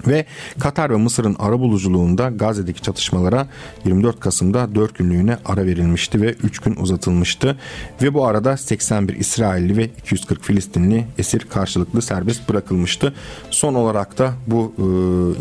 Ve 0.08 0.26
Katar 0.60 0.90
ve 0.90 0.96
Mısır'ın 0.96 1.36
ara 1.40 1.60
buluculuğunda 1.60 2.30
Gazze'deki 2.30 2.82
çatışmalara 2.82 3.48
24 3.86 4.20
Kasım'da 4.20 4.76
4 4.76 4.98
günlüğüne 4.98 5.38
ara 5.46 5.66
verilmişti 5.66 6.22
ve 6.22 6.34
3 6.34 6.60
gün 6.60 6.76
uzatılmıştı. 6.76 7.58
Ve 8.02 8.14
bu 8.14 8.26
arada 8.26 8.58
81 8.58 9.16
İsrailli 9.16 9.78
ve 9.78 9.86
240 9.86 10.44
Filistinli 10.44 11.06
esir 11.18 11.40
karşılıklı 11.40 12.02
serbest 12.02 12.50
bırakılmıştı. 12.50 13.14
Son 13.52 13.74
olarak 13.74 14.18
da 14.18 14.34
bu 14.48 14.74
e, 14.78 14.84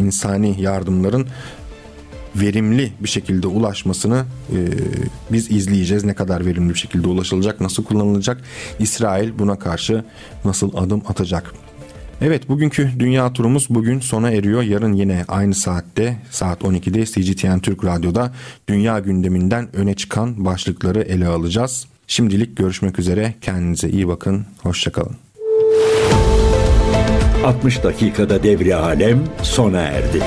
insani 0.02 0.60
yardımların 0.60 1.26
verimli 2.36 2.92
bir 3.00 3.08
şekilde 3.08 3.46
ulaşmasını 3.46 4.24
e, 4.52 4.58
biz 5.32 5.50
izleyeceğiz. 5.50 6.04
Ne 6.04 6.14
kadar 6.14 6.46
verimli 6.46 6.74
bir 6.74 6.78
şekilde 6.78 7.08
ulaşılacak, 7.08 7.60
nasıl 7.60 7.84
kullanılacak, 7.84 8.40
İsrail 8.78 9.38
buna 9.38 9.58
karşı 9.58 10.04
nasıl 10.44 10.76
adım 10.76 11.02
atacak. 11.08 11.63
Evet 12.26 12.48
bugünkü 12.48 12.90
dünya 12.98 13.32
turumuz 13.32 13.66
bugün 13.70 14.00
sona 14.00 14.30
eriyor. 14.30 14.62
Yarın 14.62 14.92
yine 14.92 15.24
aynı 15.28 15.54
saatte 15.54 16.16
saat 16.30 16.62
12'de 16.62 17.04
CGTN 17.06 17.58
Türk 17.58 17.84
Radyo'da 17.84 18.32
dünya 18.68 18.98
gündeminden 18.98 19.76
öne 19.76 19.94
çıkan 19.94 20.44
başlıkları 20.44 21.02
ele 21.02 21.26
alacağız. 21.26 21.86
Şimdilik 22.06 22.56
görüşmek 22.56 22.98
üzere. 22.98 23.34
Kendinize 23.40 23.88
iyi 23.88 24.08
bakın. 24.08 24.46
Hoşçakalın. 24.62 25.16
60 27.44 27.82
dakikada 27.82 28.42
devri 28.42 28.74
alem 28.74 29.24
sona 29.42 29.80
erdi. 29.80 30.22